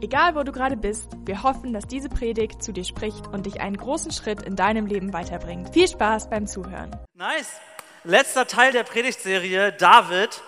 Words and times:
Egal 0.00 0.36
wo 0.36 0.44
du 0.44 0.52
gerade 0.52 0.76
bist, 0.76 1.10
wir 1.24 1.42
hoffen, 1.42 1.72
dass 1.72 1.84
diese 1.84 2.08
Predigt 2.08 2.62
zu 2.62 2.72
dir 2.72 2.84
spricht 2.84 3.26
und 3.26 3.46
dich 3.46 3.60
einen 3.60 3.76
großen 3.76 4.12
Schritt 4.12 4.42
in 4.42 4.54
deinem 4.54 4.86
Leben 4.86 5.12
weiterbringt. 5.12 5.74
Viel 5.74 5.88
Spaß 5.88 6.30
beim 6.30 6.46
Zuhören. 6.46 6.94
Nice. 7.14 7.60
Letzter 8.04 8.46
Teil 8.46 8.70
der 8.70 8.84
Predigtserie, 8.84 9.72
David. 9.72 10.40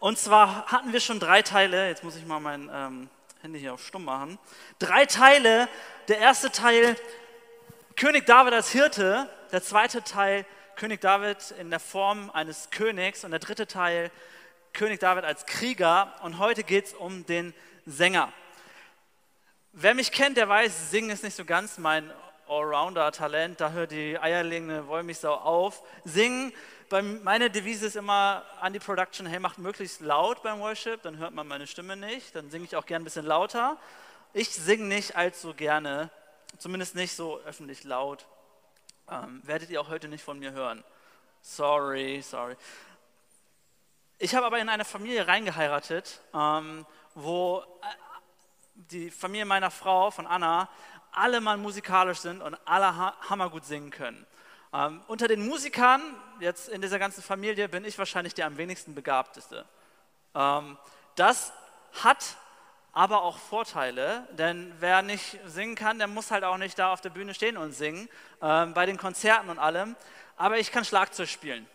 Und 0.00 0.18
zwar 0.18 0.66
hatten 0.66 0.92
wir 0.92 1.00
schon 1.00 1.18
drei 1.18 1.40
Teile. 1.40 1.88
Jetzt 1.88 2.04
muss 2.04 2.14
ich 2.14 2.26
mal 2.26 2.40
mein 2.40 2.70
ähm, 2.70 3.08
Handy 3.40 3.58
hier 3.58 3.72
auf 3.72 3.82
Stumm 3.82 4.04
machen. 4.04 4.38
Drei 4.78 5.06
Teile. 5.06 5.66
Der 6.08 6.18
erste 6.18 6.50
Teil, 6.50 6.94
König 7.96 8.26
David 8.26 8.52
als 8.52 8.70
Hirte. 8.70 9.30
Der 9.50 9.62
zweite 9.62 10.04
Teil, 10.04 10.44
König 10.76 11.00
David 11.00 11.54
in 11.58 11.70
der 11.70 11.80
Form 11.80 12.30
eines 12.34 12.68
Königs. 12.68 13.24
Und 13.24 13.30
der 13.30 13.40
dritte 13.40 13.66
Teil, 13.66 14.10
König 14.74 15.00
David 15.00 15.24
als 15.24 15.46
Krieger. 15.46 16.12
Und 16.22 16.38
heute 16.38 16.64
geht 16.64 16.88
es 16.88 16.92
um 16.92 17.24
den 17.24 17.54
Sänger. 17.86 18.30
Wer 19.76 19.94
mich 19.94 20.12
kennt, 20.12 20.36
der 20.36 20.48
weiß, 20.48 20.92
Singen 20.92 21.10
ist 21.10 21.24
nicht 21.24 21.34
so 21.34 21.44
ganz 21.44 21.78
mein 21.78 22.08
Allrounder-Talent. 22.46 23.60
Da 23.60 23.72
hört 23.72 23.90
die 23.90 24.16
eierlegende 24.16 24.86
Wollmilchsau 24.86 25.34
auf. 25.34 25.82
Singen, 26.04 26.52
meine 27.24 27.50
Devise 27.50 27.88
ist 27.88 27.96
immer 27.96 28.44
an 28.60 28.72
die 28.72 28.78
Production, 28.78 29.26
hey, 29.26 29.40
macht 29.40 29.58
möglichst 29.58 30.00
laut 30.00 30.44
beim 30.44 30.60
Worship, 30.60 31.02
dann 31.02 31.18
hört 31.18 31.34
man 31.34 31.48
meine 31.48 31.66
Stimme 31.66 31.96
nicht. 31.96 32.36
Dann 32.36 32.50
singe 32.50 32.66
ich 32.66 32.76
auch 32.76 32.86
gern 32.86 33.02
ein 33.02 33.04
bisschen 33.04 33.26
lauter. 33.26 33.76
Ich 34.32 34.50
singe 34.50 34.84
nicht 34.84 35.16
allzu 35.16 35.54
gerne, 35.54 36.08
zumindest 36.56 36.94
nicht 36.94 37.16
so 37.16 37.40
öffentlich 37.40 37.82
laut. 37.82 38.26
Ähm, 39.10 39.40
werdet 39.42 39.70
ihr 39.70 39.80
auch 39.80 39.88
heute 39.88 40.06
nicht 40.06 40.22
von 40.22 40.38
mir 40.38 40.52
hören. 40.52 40.84
Sorry, 41.42 42.22
sorry. 42.22 42.54
Ich 44.18 44.36
habe 44.36 44.46
aber 44.46 44.60
in 44.60 44.68
eine 44.68 44.84
Familie 44.84 45.26
reingeheiratet, 45.26 46.20
ähm, 46.32 46.86
wo 47.16 47.64
die 48.74 49.10
Familie 49.10 49.44
meiner 49.44 49.70
Frau, 49.70 50.10
von 50.10 50.26
Anna, 50.26 50.68
alle 51.12 51.40
mal 51.40 51.56
musikalisch 51.56 52.18
sind 52.18 52.42
und 52.42 52.56
alle 52.64 52.96
hammergut 53.28 53.64
singen 53.64 53.90
können. 53.90 54.26
Ähm, 54.72 55.00
unter 55.06 55.28
den 55.28 55.46
Musikern, 55.46 56.02
jetzt 56.40 56.68
in 56.68 56.82
dieser 56.82 56.98
ganzen 56.98 57.22
Familie, 57.22 57.68
bin 57.68 57.84
ich 57.84 57.98
wahrscheinlich 57.98 58.34
der 58.34 58.46
am 58.46 58.56
wenigsten 58.56 58.94
begabteste. 58.94 59.64
Ähm, 60.34 60.76
das 61.14 61.52
hat 62.02 62.36
aber 62.92 63.22
auch 63.22 63.38
Vorteile, 63.38 64.26
denn 64.32 64.72
wer 64.80 65.02
nicht 65.02 65.38
singen 65.46 65.76
kann, 65.76 65.98
der 65.98 66.08
muss 66.08 66.30
halt 66.30 66.44
auch 66.44 66.58
nicht 66.58 66.78
da 66.78 66.92
auf 66.92 67.00
der 67.00 67.10
Bühne 67.10 67.34
stehen 67.34 67.56
und 67.56 67.72
singen, 67.72 68.08
ähm, 68.42 68.74
bei 68.74 68.86
den 68.86 68.96
Konzerten 68.96 69.48
und 69.50 69.58
allem. 69.58 69.94
Aber 70.36 70.58
ich 70.58 70.72
kann 70.72 70.84
Schlagzeug 70.84 71.28
spielen. 71.28 71.68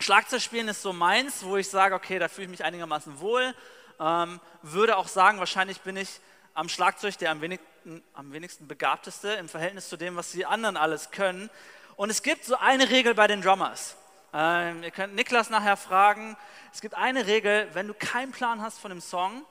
Schlagzeug 0.00 0.40
spielen 0.40 0.68
ist 0.68 0.82
so 0.82 0.92
meins, 0.92 1.44
wo 1.44 1.56
ich 1.56 1.68
sage, 1.68 1.94
okay, 1.94 2.18
da 2.18 2.28
fühle 2.28 2.46
ich 2.46 2.50
mich 2.50 2.64
einigermaßen 2.64 3.20
wohl 3.20 3.54
ähm, 4.00 4.40
würde 4.62 4.96
auch 4.96 5.08
sagen, 5.08 5.38
wahrscheinlich 5.38 5.80
bin 5.80 5.96
ich 5.96 6.20
am 6.54 6.68
Schlagzeug 6.68 7.16
der 7.18 7.30
am 7.30 7.40
wenigsten, 7.40 8.02
am 8.14 8.32
wenigsten 8.32 8.68
begabteste 8.68 9.32
im 9.32 9.48
Verhältnis 9.48 9.88
zu 9.88 9.96
dem, 9.96 10.16
was 10.16 10.32
die 10.32 10.46
anderen 10.46 10.76
alles 10.76 11.10
können. 11.10 11.50
Und 11.96 12.10
es 12.10 12.22
gibt 12.22 12.44
so 12.44 12.56
eine 12.56 12.90
Regel 12.90 13.14
bei 13.14 13.26
den 13.26 13.42
Drummers. 13.42 13.96
Ähm, 14.32 14.82
ihr 14.82 14.90
könnt 14.90 15.14
Niklas 15.14 15.50
nachher 15.50 15.76
fragen. 15.76 16.36
Es 16.72 16.80
gibt 16.80 16.94
eine 16.94 17.26
Regel, 17.26 17.68
wenn 17.74 17.86
du 17.86 17.94
keinen 17.94 18.32
Plan 18.32 18.62
hast 18.62 18.78
von 18.78 18.90
dem 18.90 19.00
Song, 19.00 19.44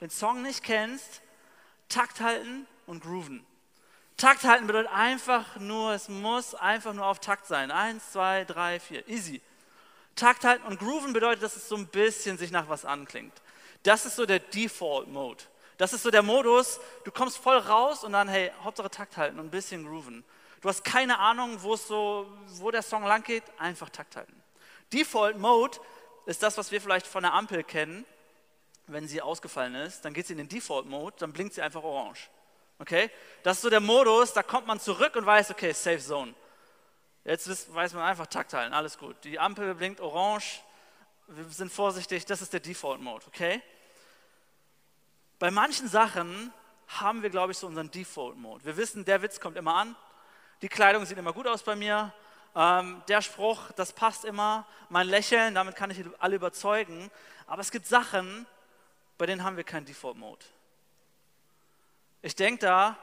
den 0.00 0.10
Song 0.10 0.42
nicht 0.42 0.62
kennst, 0.62 1.20
Takt 1.88 2.20
halten 2.20 2.66
und 2.86 3.02
grooven. 3.02 3.44
Takt 4.16 4.44
halten 4.44 4.66
bedeutet 4.66 4.92
einfach 4.92 5.56
nur, 5.56 5.92
es 5.92 6.08
muss 6.08 6.54
einfach 6.54 6.92
nur 6.92 7.06
auf 7.06 7.20
Takt 7.20 7.46
sein. 7.46 7.70
Eins, 7.70 8.12
zwei, 8.12 8.44
drei, 8.44 8.78
vier, 8.78 9.06
easy. 9.08 9.40
Takt 10.14 10.44
halten 10.44 10.64
und 10.66 10.78
grooven 10.78 11.12
bedeutet, 11.12 11.42
dass 11.42 11.56
es 11.56 11.68
so 11.68 11.76
ein 11.76 11.86
bisschen 11.86 12.38
sich 12.38 12.50
nach 12.50 12.68
was 12.68 12.84
anklingt. 12.84 13.32
Das 13.82 14.06
ist 14.06 14.16
so 14.16 14.26
der 14.26 14.38
Default-Mode. 14.38 15.44
Das 15.78 15.94
ist 15.94 16.02
so 16.02 16.10
der 16.10 16.22
Modus, 16.22 16.78
du 17.04 17.10
kommst 17.10 17.38
voll 17.38 17.56
raus 17.56 18.04
und 18.04 18.12
dann, 18.12 18.28
hey, 18.28 18.52
Hauptsache 18.62 18.90
Takt 18.90 19.16
halten 19.16 19.38
und 19.38 19.46
ein 19.46 19.50
bisschen 19.50 19.86
grooven. 19.86 20.24
Du 20.60 20.68
hast 20.68 20.84
keine 20.84 21.18
Ahnung, 21.18 21.62
wo, 21.62 21.72
es 21.72 21.88
so, 21.88 22.26
wo 22.58 22.70
der 22.70 22.82
Song 22.82 23.04
lang 23.04 23.22
geht, 23.22 23.44
einfach 23.58 23.88
Takt 23.88 24.16
halten. 24.16 24.42
Default 24.92 25.38
Mode 25.38 25.78
ist 26.26 26.42
das, 26.42 26.58
was 26.58 26.70
wir 26.70 26.82
vielleicht 26.82 27.06
von 27.06 27.22
der 27.22 27.32
Ampel 27.32 27.64
kennen, 27.64 28.04
wenn 28.88 29.08
sie 29.08 29.22
ausgefallen 29.22 29.74
ist. 29.74 30.04
Dann 30.04 30.12
geht 30.12 30.26
sie 30.26 30.34
in 30.34 30.38
den 30.38 30.48
Default 30.48 30.84
Mode, 30.84 31.16
dann 31.18 31.32
blinkt 31.32 31.54
sie 31.54 31.62
einfach 31.62 31.82
orange. 31.82 32.28
Okay? 32.78 33.10
Das 33.42 33.56
ist 33.56 33.62
so 33.62 33.70
der 33.70 33.80
Modus, 33.80 34.34
da 34.34 34.42
kommt 34.42 34.66
man 34.66 34.80
zurück 34.80 35.16
und 35.16 35.24
weiß, 35.24 35.50
okay, 35.50 35.72
Safe 35.72 35.98
Zone. 35.98 36.34
Jetzt 37.24 37.74
weiß 37.74 37.94
man 37.94 38.02
einfach 38.02 38.26
Takt 38.26 38.52
halten, 38.52 38.74
alles 38.74 38.98
gut. 38.98 39.16
Die 39.24 39.38
Ampel 39.38 39.74
blinkt 39.74 40.00
orange, 40.00 40.62
wir 41.32 41.44
sind 41.44 41.72
vorsichtig, 41.72 42.26
das 42.26 42.42
ist 42.42 42.52
der 42.52 42.60
Default 42.60 43.00
Mode, 43.00 43.24
okay? 43.28 43.62
Bei 45.38 45.50
manchen 45.50 45.88
Sachen 45.88 46.52
haben 46.88 47.22
wir, 47.22 47.30
glaube 47.30 47.52
ich, 47.52 47.58
so 47.58 47.66
unseren 47.66 47.90
Default 47.90 48.36
Mode. 48.36 48.64
Wir 48.64 48.76
wissen, 48.76 49.04
der 49.04 49.22
Witz 49.22 49.38
kommt 49.38 49.56
immer 49.56 49.76
an, 49.76 49.96
die 50.60 50.68
Kleidung 50.68 51.06
sieht 51.06 51.18
immer 51.18 51.32
gut 51.32 51.46
aus 51.46 51.62
bei 51.62 51.76
mir, 51.76 52.12
ähm, 52.56 53.02
der 53.06 53.22
Spruch, 53.22 53.70
das 53.76 53.92
passt 53.92 54.24
immer, 54.24 54.66
mein 54.88 55.06
Lächeln, 55.06 55.54
damit 55.54 55.76
kann 55.76 55.90
ich 55.90 56.04
alle 56.18 56.34
überzeugen. 56.34 57.10
Aber 57.46 57.62
es 57.62 57.70
gibt 57.70 57.86
Sachen, 57.86 58.46
bei 59.16 59.26
denen 59.26 59.44
haben 59.44 59.56
wir 59.56 59.64
keinen 59.64 59.86
Default 59.86 60.16
Mode. 60.16 60.44
Ich 62.22 62.34
denke 62.34 62.66
da, 62.66 62.98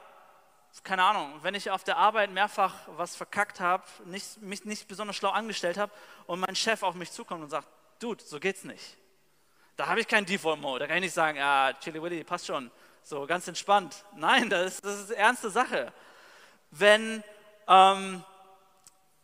keine 0.84 1.02
Ahnung, 1.02 1.38
wenn 1.42 1.54
ich 1.54 1.70
auf 1.70 1.82
der 1.82 1.96
Arbeit 1.96 2.30
mehrfach 2.30 2.74
was 2.88 3.16
verkackt 3.16 3.58
habe, 3.58 3.84
mich 4.04 4.64
nicht 4.64 4.86
besonders 4.86 5.16
schlau 5.16 5.30
angestellt 5.30 5.78
habe 5.78 5.92
und 6.26 6.40
mein 6.40 6.54
Chef 6.54 6.82
auf 6.82 6.94
mich 6.94 7.10
zukommt 7.10 7.42
und 7.42 7.48
sagt, 7.48 7.66
Dude, 7.98 8.22
so 8.22 8.38
geht's 8.38 8.64
nicht. 8.64 8.96
Da 9.76 9.86
habe 9.86 10.00
ich 10.00 10.08
keinen 10.08 10.26
Default-Mode. 10.26 10.80
Da 10.80 10.86
kann 10.86 10.96
ich 10.96 11.02
nicht 11.02 11.14
sagen, 11.14 11.38
ja, 11.38 11.72
Chili 11.80 12.02
Willy, 12.02 12.24
passt 12.24 12.46
schon. 12.46 12.70
So 13.02 13.26
ganz 13.26 13.46
entspannt. 13.48 14.04
Nein, 14.16 14.50
das 14.50 14.74
ist, 14.74 14.84
das 14.84 15.00
ist 15.00 15.10
ernste 15.10 15.50
Sache. 15.50 15.92
Wenn 16.70 17.22
ähm, 17.66 18.24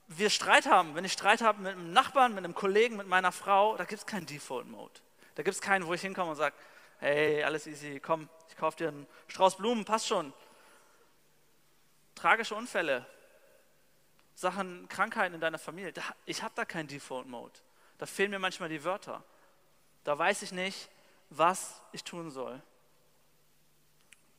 wir 0.09 0.31
Streit 0.31 0.67
haben, 0.67 0.95
wenn 0.95 1.05
ich 1.05 1.13
Streit 1.13 1.43
habe 1.43 1.61
mit 1.61 1.73
einem 1.73 1.93
Nachbarn, 1.93 2.35
mit 2.35 2.45
einem 2.45 2.55
Kollegen, 2.55 2.97
mit 2.97 3.07
meiner 3.07 3.33
Frau, 3.33 3.77
da 3.77 3.85
gibt 3.85 4.01
es 4.01 4.07
keinen 4.07 4.27
Default-Mode. 4.27 5.01
Da 5.35 5.43
gibt 5.43 5.55
es 5.55 5.61
keinen, 5.61 5.87
wo 5.87 5.95
ich 5.95 6.01
hinkomme 6.03 6.31
und 6.31 6.37
sage, 6.37 6.55
hey, 6.99 7.43
alles 7.43 7.67
easy, 7.67 8.01
komm, 8.01 8.29
ich 8.49 8.57
kaufe 8.57 8.77
dir 8.77 8.89
einen 8.89 9.07
Strauß 9.29 9.57
Blumen, 9.57 9.85
passt 9.85 10.07
schon. 10.07 10.33
Tragische 12.15 12.55
Unfälle, 12.55 13.07
Sachen, 14.35 14.89
Krankheiten 14.89 15.35
in 15.35 15.41
deiner 15.41 15.59
Familie, 15.59 15.93
ich 16.27 16.43
habe 16.43 16.55
da 16.55 16.65
keinen 16.65 16.89
Default-Mode. 16.89 17.59
Da 17.99 18.07
fehlen 18.07 18.31
mir 18.31 18.39
manchmal 18.39 18.69
die 18.69 18.85
Wörter. 18.85 19.23
Da 20.05 20.19
weiß 20.19 20.43
ich 20.43 20.53
nicht, 20.53 20.89
was 21.31 21.81
ich 21.93 22.05
tun 22.05 22.31
soll. 22.31 22.61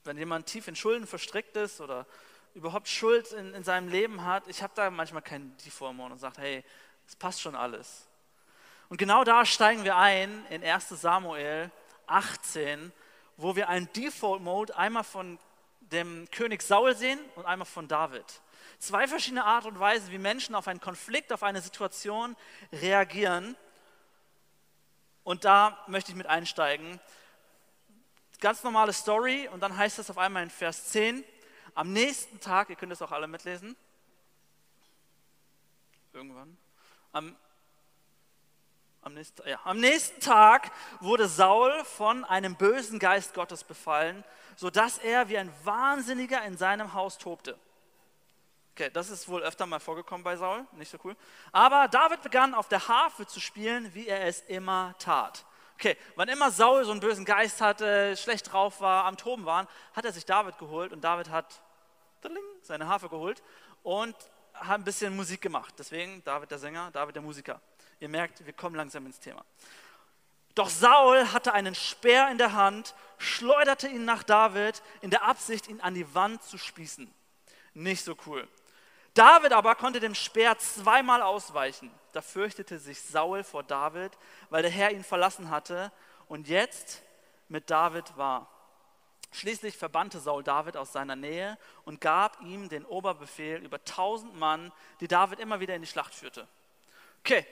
Wenn 0.04 0.18
jemand 0.18 0.46
tief 0.46 0.68
in 0.68 0.76
Schulden 0.76 1.08
verstrickt 1.08 1.58
ist 1.58 1.82
oder 1.82 2.06
überhaupt 2.54 2.88
Schuld 2.88 3.32
in, 3.32 3.54
in 3.54 3.64
seinem 3.64 3.90
Leben 3.90 4.24
hat, 4.24 4.48
ich 4.48 4.62
habe 4.62 4.74
da 4.76 4.90
manchmal 4.90 5.22
keinen 5.22 5.56
Default-Mode 5.66 6.14
und 6.14 6.20
sage, 6.20 6.42
hey, 6.42 6.64
es 7.08 7.16
passt 7.16 7.42
schon 7.42 7.56
alles. 7.56 8.08
Und 8.90 8.98
genau 8.98 9.24
da 9.24 9.46
steigen 9.46 9.84
wir 9.84 9.96
ein 9.96 10.46
in 10.50 10.64
1 10.64 10.90
Samuel 10.90 11.72
18, 12.08 12.92
wo 13.38 13.56
wir 13.56 13.68
einen 13.68 13.92
Default-Mode 13.94 14.78
einmal 14.78 15.04
von 15.04 15.40
dem 15.80 16.30
König 16.32 16.62
Saul 16.62 16.96
sehen 16.96 17.20
und 17.36 17.46
einmal 17.46 17.66
von 17.66 17.88
David. 17.88 18.42
Zwei 18.80 19.08
verschiedene 19.08 19.46
Art 19.46 19.66
und 19.66 19.80
Weisen, 19.80 20.12
wie 20.12 20.18
Menschen 20.18 20.56
auf 20.56 20.68
einen 20.68 20.80
Konflikt, 20.80 21.32
auf 21.34 21.44
eine 21.44 21.62
Situation 21.62 22.36
reagieren. 22.72 23.56
Und 25.24 25.44
da 25.44 25.84
möchte 25.88 26.12
ich 26.12 26.18
mit 26.18 26.28
einsteigen. 26.28 27.00
Ganz 28.40 28.64
normale 28.64 28.94
Story 28.94 29.50
und 29.52 29.62
dann 29.62 29.76
heißt 29.76 29.98
es 30.00 30.10
auf 30.10 30.18
einmal 30.18 30.44
in 30.44 30.50
Vers 30.50 30.90
10, 30.90 31.24
am 31.74 31.92
nächsten 31.92 32.40
Tag, 32.40 32.70
ihr 32.70 32.76
könnt 32.76 32.92
es 32.92 33.02
auch 33.02 33.12
alle 33.12 33.28
mitlesen, 33.28 33.76
irgendwann, 36.14 36.58
am, 37.12 37.36
am, 39.02 39.14
nächsten, 39.14 39.48
ja, 39.48 39.60
am 39.64 39.80
nächsten 39.80 40.22
Tag 40.22 40.72
wurde 41.00 41.28
Saul 41.28 41.84
von 41.84 42.24
einem 42.24 42.56
bösen 42.56 43.00
Geist 43.00 43.34
Gottes 43.34 43.64
befallen, 43.64 44.24
sodass 44.56 44.98
er 45.00 45.28
wie 45.28 45.38
ein 45.38 45.52
Wahnsinniger 45.64 46.44
in 46.44 46.58
seinem 46.58 46.94
Haus 46.94 47.18
tobte. 47.18 47.60
Okay, 48.78 48.90
das 48.92 49.10
ist 49.10 49.30
wohl 49.30 49.42
öfter 49.42 49.66
mal 49.66 49.80
vorgekommen 49.80 50.26
bei 50.26 50.36
Saul, 50.36 50.66
nicht 50.74 50.92
so 50.92 50.98
cool. 51.06 51.16
Aber 51.54 51.88
David 51.88 52.22
begann 52.24 52.54
auf 52.54 52.68
der 52.68 52.90
Harfe 52.90 53.26
zu 53.26 53.40
spielen, 53.40 53.94
wie 53.96 54.06
er 54.06 54.26
es 54.26 54.42
immer 54.42 54.94
tat. 55.00 55.46
Okay, 55.76 55.96
wann 56.18 56.28
immer 56.28 56.52
Saul 56.52 56.84
so 56.84 56.92
einen 56.92 57.00
bösen 57.00 57.24
Geist 57.24 57.62
hatte, 57.62 58.18
schlecht 58.18 58.52
drauf 58.52 58.82
war, 58.82 59.06
am 59.06 59.16
Toben 59.16 59.46
war, 59.46 59.70
hat 59.94 60.04
er 60.04 60.12
sich 60.12 60.26
David 60.26 60.58
geholt 60.58 60.92
und 60.92 61.06
David 61.06 61.30
hat 61.30 61.62
seine 62.64 62.86
Harfe 62.90 63.08
geholt 63.08 63.42
und 63.82 64.14
hat 64.54 64.82
ein 64.82 64.84
bisschen 64.84 65.16
Musik 65.16 65.40
gemacht. 65.40 65.74
Deswegen 65.78 66.22
David 66.26 66.52
der 66.52 66.60
Sänger, 66.60 66.92
David 66.92 67.16
der 67.16 67.24
Musiker. 67.24 67.62
Ihr 68.02 68.10
merkt, 68.10 68.46
wir 68.46 68.52
kommen 68.52 68.76
langsam 68.76 69.06
ins 69.06 69.22
Thema. 69.22 69.46
Doch 70.54 70.68
Saul 70.68 71.32
hatte 71.32 71.54
einen 71.54 71.76
Speer 71.76 72.30
in 72.30 72.38
der 72.38 72.52
Hand, 72.52 72.94
schleuderte 73.20 73.88
ihn 73.88 74.04
nach 74.04 74.24
David 74.24 74.82
in 75.00 75.12
der 75.12 75.24
Absicht, 75.24 75.70
ihn 75.70 75.80
an 75.80 75.94
die 75.94 76.14
Wand 76.14 76.44
zu 76.44 76.58
spießen. 76.58 77.10
Nicht 77.74 78.04
so 78.04 78.18
cool. 78.26 78.46
David 79.16 79.54
aber 79.54 79.76
konnte 79.76 80.00
dem 80.00 80.14
Speer 80.14 80.58
zweimal 80.60 81.22
ausweichen. 81.22 81.90
Da 82.12 82.22
fürchtete 82.22 82.78
sich 82.80 83.02
Saul 83.02 83.44
vor 83.44 83.64
David, 83.64 84.12
weil 84.50 84.62
der 84.62 84.72
Herr 84.72 84.92
ihn 84.92 85.06
verlassen 85.06 85.50
hatte 85.50 85.92
und 86.28 86.48
jetzt 86.48 87.02
mit 87.48 87.70
David 87.70 88.18
war. 88.18 88.50
Schließlich 89.32 89.78
verbannte 89.78 90.20
Saul 90.20 90.44
David 90.44 90.76
aus 90.76 90.92
seiner 90.92 91.16
Nähe 91.16 91.58
und 91.86 92.02
gab 92.02 92.42
ihm 92.42 92.68
den 92.68 92.86
Oberbefehl 92.86 93.64
über 93.64 93.84
tausend 93.84 94.36
Mann, 94.36 94.72
die 95.00 95.08
David 95.08 95.40
immer 95.40 95.60
wieder 95.62 95.76
in 95.76 95.82
die 95.82 95.88
Schlacht 95.88 96.14
führte. 96.14 96.48
Okay, 97.20 97.46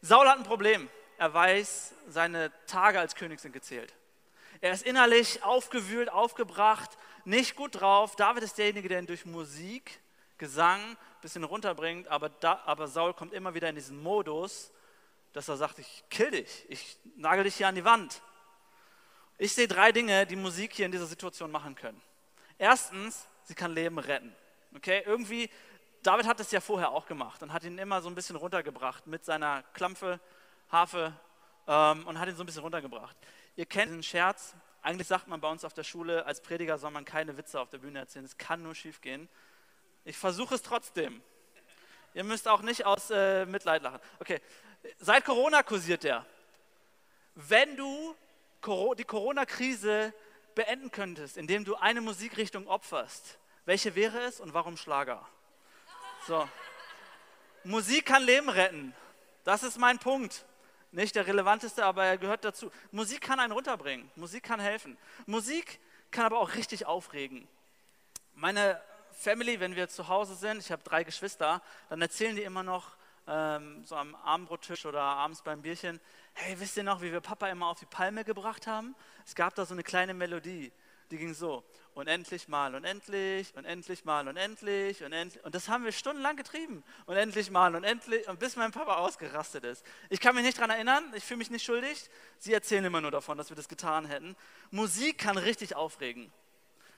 Saul 0.00 0.26
hat 0.28 0.38
ein 0.38 0.44
Problem. 0.44 0.88
Er 1.18 1.32
weiß, 1.32 1.94
seine 2.08 2.50
Tage 2.66 2.98
als 2.98 3.14
König 3.14 3.40
sind 3.40 3.52
gezählt. 3.52 3.94
Er 4.60 4.72
ist 4.72 4.82
innerlich 4.82 5.42
aufgewühlt, 5.42 6.10
aufgebracht, 6.10 6.96
nicht 7.24 7.56
gut 7.56 7.80
drauf. 7.80 8.16
David 8.16 8.42
ist 8.42 8.56
derjenige, 8.56 8.88
der 8.88 9.00
ihn 9.00 9.06
durch 9.06 9.26
Musik, 9.26 10.00
Gesang 10.38 10.80
ein 10.80 10.96
bisschen 11.20 11.44
runterbringt, 11.44 12.08
aber, 12.08 12.28
da, 12.28 12.62
aber 12.66 12.88
Saul 12.88 13.14
kommt 13.14 13.32
immer 13.32 13.54
wieder 13.54 13.68
in 13.68 13.74
diesen 13.74 14.02
Modus, 14.02 14.72
dass 15.32 15.48
er 15.48 15.56
sagt, 15.56 15.78
ich 15.78 16.04
kill 16.10 16.30
dich, 16.30 16.64
ich 16.68 16.98
nagel 17.16 17.44
dich 17.44 17.56
hier 17.56 17.68
an 17.68 17.74
die 17.74 17.84
Wand. 17.84 18.22
Ich 19.36 19.52
sehe 19.52 19.66
drei 19.66 19.90
Dinge, 19.90 20.26
die 20.26 20.36
Musik 20.36 20.72
hier 20.72 20.86
in 20.86 20.92
dieser 20.92 21.06
Situation 21.06 21.50
machen 21.50 21.74
können. 21.74 22.00
Erstens, 22.56 23.26
sie 23.42 23.54
kann 23.54 23.72
Leben 23.74 23.98
retten. 23.98 24.34
Okay, 24.76 25.02
irgendwie, 25.04 25.50
David 26.02 26.26
hat 26.26 26.38
es 26.40 26.50
ja 26.52 26.60
vorher 26.60 26.90
auch 26.90 27.06
gemacht 27.06 27.42
und 27.42 27.52
hat 27.52 27.64
ihn 27.64 27.78
immer 27.78 28.00
so 28.00 28.08
ein 28.08 28.14
bisschen 28.14 28.36
runtergebracht 28.36 29.06
mit 29.06 29.24
seiner 29.24 29.62
Klampfe, 29.72 30.20
Harfe 30.68 31.12
ähm, 31.66 32.06
und 32.06 32.18
hat 32.18 32.28
ihn 32.28 32.36
so 32.36 32.42
ein 32.42 32.46
bisschen 32.46 32.62
runtergebracht. 32.62 33.16
Ihr 33.56 33.66
kennt 33.66 33.90
diesen 33.90 34.02
Scherz. 34.02 34.54
Eigentlich 34.82 35.08
sagt 35.08 35.28
man 35.28 35.40
bei 35.40 35.50
uns 35.50 35.64
auf 35.64 35.72
der 35.72 35.84
Schule, 35.84 36.26
als 36.26 36.42
Prediger 36.42 36.78
soll 36.78 36.90
man 36.90 37.04
keine 37.04 37.36
Witze 37.36 37.60
auf 37.60 37.70
der 37.70 37.78
Bühne 37.78 38.00
erzählen. 38.00 38.24
Es 38.24 38.36
kann 38.36 38.62
nur 38.62 38.74
schief 38.74 39.00
gehen. 39.00 39.28
Ich 40.04 40.16
versuche 40.16 40.54
es 40.54 40.62
trotzdem. 40.62 41.22
Ihr 42.12 42.24
müsst 42.24 42.46
auch 42.46 42.62
nicht 42.62 42.84
aus 42.84 43.10
äh, 43.10 43.46
Mitleid 43.46 43.82
lachen. 43.82 43.98
Okay, 44.20 44.40
seit 44.98 45.24
Corona 45.24 45.62
kursiert 45.62 46.04
der. 46.04 46.24
Wenn 47.34 47.76
du 47.76 48.14
die 48.96 49.04
Corona-Krise 49.04 50.14
beenden 50.54 50.90
könntest, 50.90 51.36
indem 51.36 51.64
du 51.64 51.74
eine 51.76 52.00
Musikrichtung 52.00 52.66
opferst, 52.66 53.38
welche 53.64 53.94
wäre 53.94 54.20
es 54.20 54.40
und 54.40 54.54
warum 54.54 54.76
Schlager? 54.76 55.26
So. 56.26 56.48
Musik 57.64 58.06
kann 58.06 58.22
Leben 58.22 58.48
retten. 58.48 58.94
Das 59.44 59.62
ist 59.62 59.78
mein 59.78 59.98
Punkt. 59.98 60.44
Nicht 60.92 61.16
der 61.16 61.26
relevanteste, 61.26 61.84
aber 61.84 62.04
er 62.04 62.18
gehört 62.18 62.44
dazu. 62.44 62.70
Musik 62.92 63.20
kann 63.20 63.40
einen 63.40 63.52
runterbringen. 63.52 64.10
Musik 64.14 64.44
kann 64.44 64.60
helfen. 64.60 64.96
Musik 65.26 65.80
kann 66.10 66.24
aber 66.24 66.38
auch 66.38 66.54
richtig 66.54 66.86
aufregen. 66.86 67.48
Meine 68.34 68.80
Family, 69.14 69.60
wenn 69.60 69.76
wir 69.76 69.88
zu 69.88 70.08
Hause 70.08 70.34
sind, 70.34 70.58
ich 70.58 70.70
habe 70.70 70.82
drei 70.82 71.04
Geschwister, 71.04 71.62
dann 71.88 72.02
erzählen 72.02 72.36
die 72.36 72.42
immer 72.42 72.62
noch 72.62 72.96
ähm, 73.26 73.84
so 73.84 73.96
am 73.96 74.14
Abendbrottisch 74.14 74.84
oder 74.86 75.00
abends 75.00 75.42
beim 75.42 75.62
Bierchen, 75.62 76.00
hey, 76.34 76.58
wisst 76.58 76.76
ihr 76.76 76.82
noch, 76.82 77.00
wie 77.00 77.12
wir 77.12 77.20
Papa 77.20 77.48
immer 77.48 77.68
auf 77.68 77.78
die 77.78 77.86
Palme 77.86 78.24
gebracht 78.24 78.66
haben? 78.66 78.94
Es 79.24 79.34
gab 79.34 79.54
da 79.54 79.64
so 79.64 79.74
eine 79.74 79.82
kleine 79.82 80.14
Melodie, 80.14 80.72
die 81.10 81.16
ging 81.16 81.32
so, 81.32 81.64
und 81.94 82.08
endlich 82.08 82.48
mal 82.48 82.74
und 82.74 82.84
endlich 82.84 83.54
und 83.56 83.64
endlich 83.64 84.04
mal 84.04 84.26
und 84.26 84.36
endlich 84.36 85.02
und 85.02 85.54
das 85.54 85.68
haben 85.68 85.84
wir 85.84 85.92
stundenlang 85.92 86.36
getrieben. 86.36 86.82
Und 87.06 87.16
endlich 87.16 87.50
mal 87.50 87.74
und 87.74 87.84
endlich, 87.84 88.28
und 88.28 88.40
bis 88.40 88.56
mein 88.56 88.72
Papa 88.72 88.96
ausgerastet 88.96 89.64
ist. 89.64 89.84
Ich 90.10 90.20
kann 90.20 90.34
mich 90.34 90.44
nicht 90.44 90.58
daran 90.58 90.70
erinnern, 90.70 91.04
ich 91.14 91.24
fühle 91.24 91.38
mich 91.38 91.50
nicht 91.50 91.64
schuldig. 91.64 92.10
Sie 92.38 92.52
erzählen 92.52 92.84
immer 92.84 93.00
nur 93.00 93.10
davon, 93.10 93.38
dass 93.38 93.48
wir 93.48 93.56
das 93.56 93.68
getan 93.68 94.06
hätten. 94.06 94.36
Musik 94.70 95.18
kann 95.18 95.38
richtig 95.38 95.76
aufregen. 95.76 96.32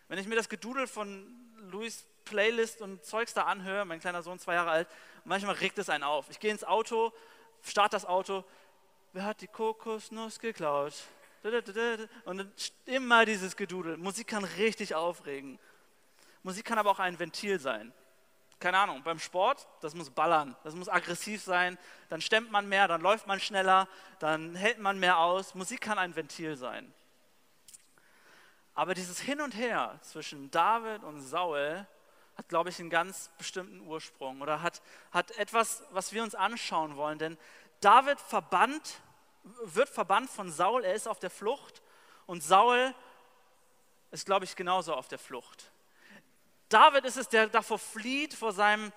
Wenn 0.09 0.19
ich 0.19 0.27
mir 0.27 0.37
das 0.37 0.49
Gedudel 0.49 0.87
von 0.87 1.27
Louis 1.71 2.07
Playlist 2.25 2.81
und 2.81 3.05
Zeugs 3.05 3.35
da 3.35 3.43
anhöre, 3.43 3.85
mein 3.85 4.01
kleiner 4.01 4.23
Sohn, 4.23 4.39
zwei 4.39 4.55
Jahre 4.55 4.71
alt, 4.71 4.89
manchmal 5.25 5.57
regt 5.57 5.79
es 5.79 5.89
einen 5.89 6.05
auf. 6.05 6.27
Ich 6.31 6.41
gehe 6.41 6.51
ins 6.51 6.65
Auto, 6.65 7.13
starte 7.63 7.97
das 7.97 8.05
Auto, 8.05 8.45
wer 9.13 9.25
hat 9.25 9.41
die 9.41 9.49
Kokosnuss 9.49 10.39
geklaut? 10.39 10.95
Und 12.25 12.49
immer 12.87 13.25
dieses 13.25 13.57
Gedudel. 13.57 13.97
Musik 13.97 14.27
kann 14.27 14.45
richtig 14.45 14.95
aufregen. 14.95 15.59
Musik 16.43 16.65
kann 16.65 16.79
aber 16.79 16.91
auch 16.91 16.99
ein 16.99 17.19
Ventil 17.19 17.61
sein. 17.61 17.93
Keine 18.59 18.79
Ahnung, 18.79 19.03
beim 19.03 19.19
Sport, 19.19 19.69
das 19.81 19.95
muss 19.95 20.11
ballern, 20.11 20.57
das 20.65 20.75
muss 20.75 20.89
aggressiv 20.89 21.43
sein, 21.43 21.77
dann 22.09 22.23
stemmt 22.23 22.51
man 22.51 22.69
mehr, 22.69 22.89
dann 22.89 23.03
läuft 23.03 23.27
man 23.27 23.39
schneller, 23.39 23.87
dann 24.19 24.55
hält 24.55 24.79
man 24.79 24.99
mehr 24.99 25.19
aus. 25.19 25.55
Musik 25.55 25.83
kann 25.83 25.99
ein 25.99 26.17
Ventil 26.17 26.57
sein. 26.57 26.93
Aber 28.77 28.95
dieses 28.95 29.19
Hin 29.19 29.41
und 29.41 29.57
Her 29.57 29.99
zwischen 30.03 30.51
David 30.51 31.03
und 31.03 31.23
Saul 31.23 31.87
hat, 32.37 32.49
glaube 32.51 32.69
ich, 32.69 32.79
einen 32.79 32.91
ganz 32.91 33.31
bestimmten 33.39 33.81
Ursprung 33.81 34.43
oder 34.43 34.61
hat, 34.61 34.83
hat 35.11 35.31
etwas, 35.39 35.83
was 35.91 36.13
wir 36.13 36.23
uns 36.23 36.35
anschauen 36.35 36.95
wollen. 36.97 37.19
Denn 37.19 37.39
David 37.81 38.21
verbannt, 38.21 39.01
wird 39.65 39.89
verbannt 39.89 40.29
von 40.29 40.53
Saul, 40.53 40.85
er 40.85 40.93
ist 40.93 41.09
auf 41.09 41.19
der 41.19 41.31
Flucht 41.31 41.81
und 42.27 42.43
Saul 42.43 42.95
ist, 44.11 44.27
glaube 44.27 44.45
ich, 44.45 44.55
genauso 44.55 44.93
auf 44.93 45.09
der 45.09 45.19
Flucht. 45.19 45.71
David 46.69 47.07
ist 47.07 47.17
es, 47.17 47.31
der 47.31 47.47
davor 47.47 47.79
flieht, 47.79 48.35
vor 48.35 48.53
seinem 48.53 48.93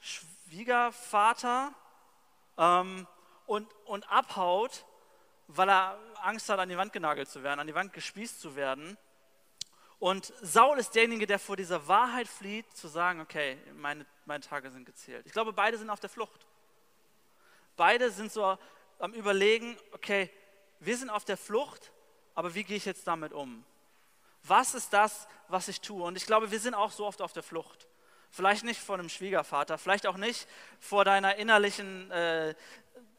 Schwiegervater 0.00 1.72
ähm, 2.58 3.06
und, 3.46 3.66
und 3.86 4.10
abhaut, 4.10 4.84
weil 5.46 5.70
er 5.70 5.98
Angst 6.20 6.50
hat, 6.50 6.58
an 6.58 6.68
die 6.68 6.76
Wand 6.76 6.92
genagelt 6.92 7.30
zu 7.30 7.42
werden, 7.42 7.60
an 7.60 7.66
die 7.66 7.74
Wand 7.74 7.94
gespießt 7.94 8.38
zu 8.38 8.56
werden. 8.56 8.98
Und 10.02 10.34
Saul 10.40 10.80
ist 10.80 10.96
derjenige, 10.96 11.28
der 11.28 11.38
vor 11.38 11.56
dieser 11.56 11.86
Wahrheit 11.86 12.26
flieht, 12.26 12.68
zu 12.76 12.88
sagen, 12.88 13.20
okay, 13.20 13.56
meine, 13.76 14.04
meine 14.24 14.42
Tage 14.42 14.68
sind 14.68 14.84
gezählt. 14.84 15.24
Ich 15.26 15.32
glaube, 15.32 15.52
beide 15.52 15.78
sind 15.78 15.90
auf 15.90 16.00
der 16.00 16.10
Flucht. 16.10 16.44
Beide 17.76 18.10
sind 18.10 18.32
so 18.32 18.58
am 18.98 19.12
Überlegen, 19.12 19.76
okay, 19.92 20.28
wir 20.80 20.96
sind 20.96 21.08
auf 21.08 21.24
der 21.24 21.36
Flucht, 21.36 21.92
aber 22.34 22.52
wie 22.56 22.64
gehe 22.64 22.76
ich 22.76 22.84
jetzt 22.84 23.06
damit 23.06 23.32
um? 23.32 23.64
Was 24.42 24.74
ist 24.74 24.92
das, 24.92 25.28
was 25.46 25.68
ich 25.68 25.80
tue? 25.80 26.02
Und 26.02 26.16
ich 26.16 26.26
glaube, 26.26 26.50
wir 26.50 26.58
sind 26.58 26.74
auch 26.74 26.90
so 26.90 27.06
oft 27.06 27.22
auf 27.22 27.32
der 27.32 27.44
Flucht. 27.44 27.86
Vielleicht 28.28 28.64
nicht 28.64 28.80
vor 28.80 28.98
einem 28.98 29.08
Schwiegervater, 29.08 29.78
vielleicht 29.78 30.08
auch 30.08 30.16
nicht 30.16 30.48
vor 30.80 31.04
deiner 31.04 31.36
innerlichen 31.36 32.10
äh, 32.10 32.56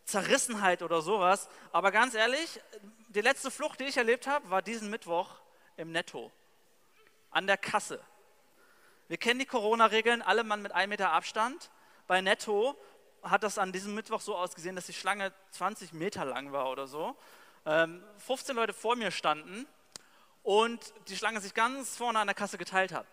Zerrissenheit 0.03 0.83
oder 0.83 1.01
sowas. 1.01 1.47
Aber 1.71 1.93
ganz 1.93 2.13
ehrlich, 2.13 2.59
die 3.07 3.21
letzte 3.21 3.51
Flucht, 3.51 3.79
die 3.79 3.85
ich 3.85 3.95
erlebt 3.95 4.27
habe, 4.27 4.49
war 4.49 4.61
diesen 4.61 4.89
Mittwoch 4.89 5.29
im 5.77 5.93
Netto 5.93 6.29
an 7.33 7.47
der 7.47 7.57
Kasse. 7.57 7.99
Wir 9.07 9.17
kennen 9.17 9.39
die 9.39 9.45
Corona-Regeln, 9.45 10.21
alle 10.21 10.43
Mann 10.43 10.61
mit 10.61 10.71
einem 10.71 10.89
Meter 10.89 11.11
Abstand. 11.11 11.69
Bei 12.07 12.21
Netto 12.21 12.77
hat 13.21 13.43
das 13.43 13.57
an 13.57 13.71
diesem 13.71 13.95
Mittwoch 13.95 14.21
so 14.21 14.35
ausgesehen, 14.35 14.75
dass 14.75 14.85
die 14.85 14.93
Schlange 14.93 15.33
20 15.51 15.93
Meter 15.93 16.25
lang 16.25 16.51
war 16.51 16.69
oder 16.69 16.87
so. 16.87 17.15
15 17.65 18.53
ähm, 18.53 18.55
Leute 18.55 18.73
vor 18.73 18.95
mir 18.95 19.11
standen 19.11 19.67
und 20.43 20.93
die 21.07 21.15
Schlange 21.15 21.39
sich 21.39 21.53
ganz 21.53 21.95
vorne 21.95 22.19
an 22.19 22.27
der 22.27 22.35
Kasse 22.35 22.57
geteilt 22.57 22.93
hat. 22.93 23.07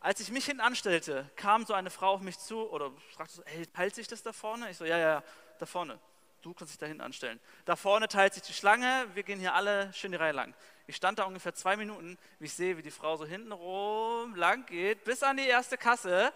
Als 0.00 0.20
ich 0.20 0.30
mich 0.30 0.46
hinten 0.46 0.62
anstellte, 0.62 1.30
kam 1.36 1.66
so 1.66 1.74
eine 1.74 1.90
Frau 1.90 2.14
auf 2.14 2.22
mich 2.22 2.38
zu 2.38 2.70
oder 2.70 2.90
fragte 3.14 3.34
so, 3.34 3.42
hey, 3.44 3.66
teilt 3.66 3.94
sich 3.94 4.08
das 4.08 4.22
da 4.22 4.32
vorne? 4.32 4.70
Ich 4.70 4.78
so, 4.78 4.86
ja, 4.86 4.96
ja, 4.96 5.22
da 5.58 5.66
vorne. 5.66 5.98
Du 6.40 6.54
kannst 6.54 6.72
dich 6.72 6.78
da 6.78 6.86
hinten 6.86 7.02
anstellen. 7.02 7.38
Da 7.66 7.76
vorne 7.76 8.08
teilt 8.08 8.32
sich 8.32 8.42
die 8.42 8.54
Schlange, 8.54 9.06
wir 9.12 9.22
gehen 9.24 9.38
hier 9.38 9.52
alle 9.52 9.92
schön 9.92 10.12
die 10.12 10.16
Reihe 10.16 10.32
lang. 10.32 10.54
Ich 10.90 10.96
stand 10.96 11.20
da 11.20 11.24
ungefähr 11.24 11.54
zwei 11.54 11.76
Minuten, 11.76 12.18
wie 12.40 12.46
ich 12.46 12.52
sehe, 12.52 12.76
wie 12.76 12.82
die 12.82 12.90
Frau 12.90 13.16
so 13.16 13.24
hinten 13.24 13.52
rum 13.52 14.34
lang 14.34 14.66
geht, 14.66 15.04
bis 15.04 15.22
an 15.22 15.36
die 15.36 15.46
erste 15.46 15.78
Kasse. 15.78 16.32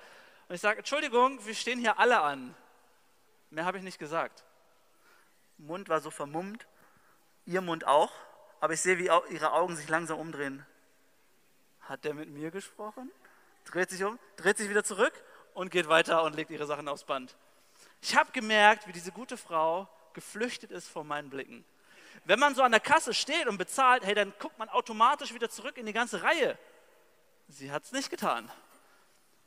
Und 0.48 0.54
ich 0.54 0.60
sage, 0.60 0.78
Entschuldigung, 0.78 1.44
wir 1.44 1.56
stehen 1.56 1.80
hier 1.80 1.98
alle 1.98 2.20
an. 2.20 2.54
Mehr 3.50 3.64
habe 3.64 3.78
ich 3.78 3.82
nicht 3.82 3.98
gesagt. 3.98 4.44
Mund 5.58 5.88
war 5.88 6.00
so 6.00 6.12
vermummt, 6.12 6.68
ihr 7.46 7.62
Mund 7.62 7.84
auch, 7.84 8.12
aber 8.60 8.74
ich 8.74 8.80
sehe, 8.80 8.96
wie 8.98 9.10
ihre 9.34 9.50
Augen 9.50 9.74
sich 9.74 9.88
langsam 9.88 10.20
umdrehen. 10.20 10.64
Hat 11.80 12.04
der 12.04 12.14
mit 12.14 12.28
mir 12.28 12.52
gesprochen? 12.52 13.10
Dreht 13.64 13.90
sich 13.90 14.04
um, 14.04 14.20
dreht 14.36 14.56
sich 14.56 14.70
wieder 14.70 14.84
zurück 14.84 15.14
und 15.54 15.72
geht 15.72 15.88
weiter 15.88 16.22
und 16.22 16.36
legt 16.36 16.52
ihre 16.52 16.66
Sachen 16.66 16.86
aufs 16.86 17.02
Band. 17.02 17.34
Ich 18.02 18.14
habe 18.14 18.30
gemerkt, 18.30 18.86
wie 18.86 18.92
diese 18.92 19.10
gute 19.10 19.36
Frau 19.36 19.88
geflüchtet 20.12 20.70
ist 20.70 20.88
vor 20.88 21.02
meinen 21.02 21.28
Blicken. 21.28 21.64
Wenn 22.24 22.38
man 22.38 22.54
so 22.54 22.62
an 22.62 22.72
der 22.72 22.80
Kasse 22.80 23.12
steht 23.12 23.46
und 23.46 23.58
bezahlt, 23.58 24.04
hey, 24.04 24.14
dann 24.14 24.32
guckt 24.38 24.58
man 24.58 24.68
automatisch 24.68 25.34
wieder 25.34 25.50
zurück 25.50 25.76
in 25.76 25.86
die 25.86 25.92
ganze 25.92 26.22
Reihe. 26.22 26.58
Sie 27.48 27.70
hat 27.70 27.84
es 27.84 27.92
nicht 27.92 28.10
getan. 28.10 28.50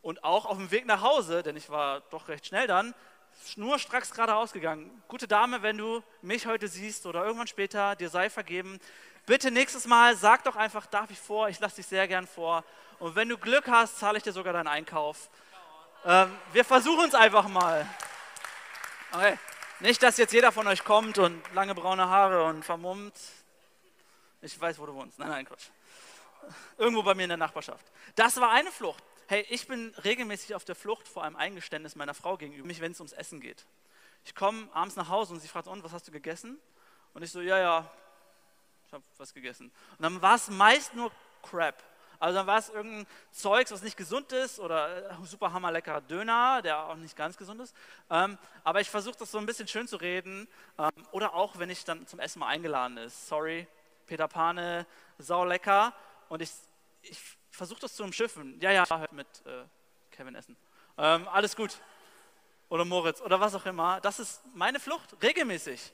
Und 0.02 0.24
auch 0.24 0.46
auf 0.46 0.58
dem 0.58 0.72
Weg 0.72 0.86
nach 0.86 1.02
Hause, 1.02 1.44
denn 1.44 1.58
ich 1.58 1.70
war 1.70 2.02
doch 2.12 2.28
recht 2.28 2.46
schnell 2.46 2.68
dann, 2.68 2.94
schnurstracks 3.46 4.12
geradeaus 4.12 4.54
gegangen. 4.54 5.04
Gute 5.08 5.28
Dame, 5.28 5.62
wenn 5.62 5.78
du 5.78 6.04
mich 6.22 6.46
heute 6.46 6.68
siehst 6.68 7.06
oder 7.06 7.26
irgendwann 7.26 7.48
später, 7.48 7.96
dir 7.96 8.10
sei 8.10 8.30
vergeben. 8.30 8.80
Bitte 9.26 9.52
nächstes 9.52 9.86
Mal 9.88 10.16
sag 10.16 10.44
doch 10.44 10.56
einfach, 10.56 10.86
darf 10.86 11.12
ich 11.12 11.20
vor, 11.20 11.50
ich 11.50 11.60
lasse 11.60 11.78
dich 11.78 11.88
sehr 11.88 12.08
gern 12.08 12.28
vor. 12.28 12.64
Und 13.00 13.16
wenn 13.16 13.30
du 13.30 13.38
Glück 13.38 13.68
hast, 13.68 14.00
zahle 14.00 14.18
ich 14.18 14.24
dir 14.24 14.32
sogar 14.32 14.54
deinen 14.54 14.68
Einkauf. 14.68 15.30
Ähm, 16.06 16.32
wir 16.54 16.64
versuchen 16.64 17.10
es 17.10 17.16
einfach 17.16 17.48
mal. 17.48 17.86
Okay. 19.12 19.38
Nicht, 19.80 20.02
dass 20.02 20.18
jetzt 20.18 20.34
jeder 20.34 20.52
von 20.52 20.66
euch 20.66 20.84
kommt 20.84 21.20
und 21.20 21.40
lange 21.54 21.76
braune 21.76 22.10
Haare 22.10 22.46
und 22.46 22.66
vermummt. 22.66 23.14
Ich 24.42 24.60
weiß, 24.60 24.80
wo 24.80 24.88
du 24.88 24.96
wohnst. 24.96 25.20
Nein, 25.20 25.30
nein, 25.30 25.46
Quatsch. 25.46 25.68
Irgendwo 26.80 27.04
bei 27.04 27.14
mir 27.14 27.24
in 27.24 27.30
der 27.30 27.38
Nachbarschaft. 27.38 27.86
Das 28.16 28.40
war 28.42 28.50
eine 28.52 28.72
Flucht. 28.72 29.04
Hey, 29.28 29.46
ich 29.50 29.68
bin 29.68 29.94
regelmäßig 30.04 30.56
auf 30.56 30.66
der 30.66 30.74
Flucht 30.74 31.08
vor 31.08 31.24
einem 31.24 31.36
Eingeständnis 31.36 31.96
meiner 31.96 32.16
Frau 32.16 32.38
gegenüber, 32.38 32.66
mich, 32.66 32.82
wenn 32.82 32.94
es 32.94 33.00
ums 33.00 33.14
Essen 33.14 33.40
geht. 33.40 33.66
Ich 34.26 34.34
komme 34.34 34.68
abends 34.74 34.96
nach 34.96 35.10
Hause 35.10 35.34
und 35.34 35.42
sie 35.42 35.48
fragt, 35.48 35.68
und, 35.68 35.84
was 35.84 35.92
hast 35.92 36.08
du 36.08 36.12
gegessen? 36.12 36.58
Und 37.14 37.22
ich 37.22 37.32
so, 37.32 37.42
ja, 37.42 37.60
ja, 37.60 37.92
ich 38.88 38.94
habe 38.94 39.04
was 39.18 39.34
gegessen. 39.34 39.72
Und 39.98 40.02
dann 40.02 40.22
war 40.22 40.36
es 40.36 40.50
meist 40.50 40.96
nur 40.96 41.12
Crap. 41.44 41.84
Also 42.20 42.38
dann 42.38 42.48
war 42.48 42.58
es 42.58 42.70
irgendein 42.70 43.06
Zeugs, 43.32 43.72
was 43.72 43.84
nicht 43.84 43.98
gesund 43.98 44.32
ist 44.32 44.60
oder 44.60 45.12
äh, 45.12 45.26
super 45.26 45.54
hammerleckerer 45.54 46.02
Döner, 46.02 46.62
der 46.64 46.86
auch 46.86 46.96
nicht 46.96 47.16
ganz 47.16 47.38
gesund 47.38 47.62
ist. 47.62 47.76
Ähm, 48.10 48.38
aber 48.64 48.82
ich 48.82 48.90
versuche 48.90 49.18
das 49.20 49.32
so 49.32 49.38
ein 49.38 49.46
bisschen 49.46 49.68
schön 49.68 49.88
zu 49.88 49.98
reden. 49.98 50.48
Ähm, 50.80 50.90
oder 51.12 51.36
auch, 51.36 51.60
wenn 51.60 51.70
ich 51.70 51.86
dann 51.86 52.08
zum 52.08 52.20
Essen 52.20 52.40
mal 52.40 52.48
eingeladen 52.48 52.98
ist. 52.98 53.28
Sorry, 53.28 53.68
Peter 54.08 54.28
Pane, 54.28 54.88
sau 55.20 55.46
lecker. 55.46 55.94
Und 56.30 56.42
ich, 56.42 56.52
ich 57.04 57.20
versuche 57.52 57.82
das 57.82 57.96
zu 57.96 58.04
umschiffen. 58.04 58.60
Ja, 58.62 58.72
ja, 58.72 58.86
mit 59.12 59.28
äh, 59.46 59.64
Kevin 60.12 60.34
essen. 60.36 60.58
Ähm, 60.98 61.28
alles 61.28 61.56
gut. 61.56 61.78
Oder 62.70 62.84
Moritz 62.84 63.22
oder 63.22 63.40
was 63.40 63.54
auch 63.54 63.66
immer. 63.66 64.02
Das 64.02 64.20
ist 64.20 64.42
meine 64.54 64.80
Flucht, 64.80 65.16
regelmäßig. 65.22 65.94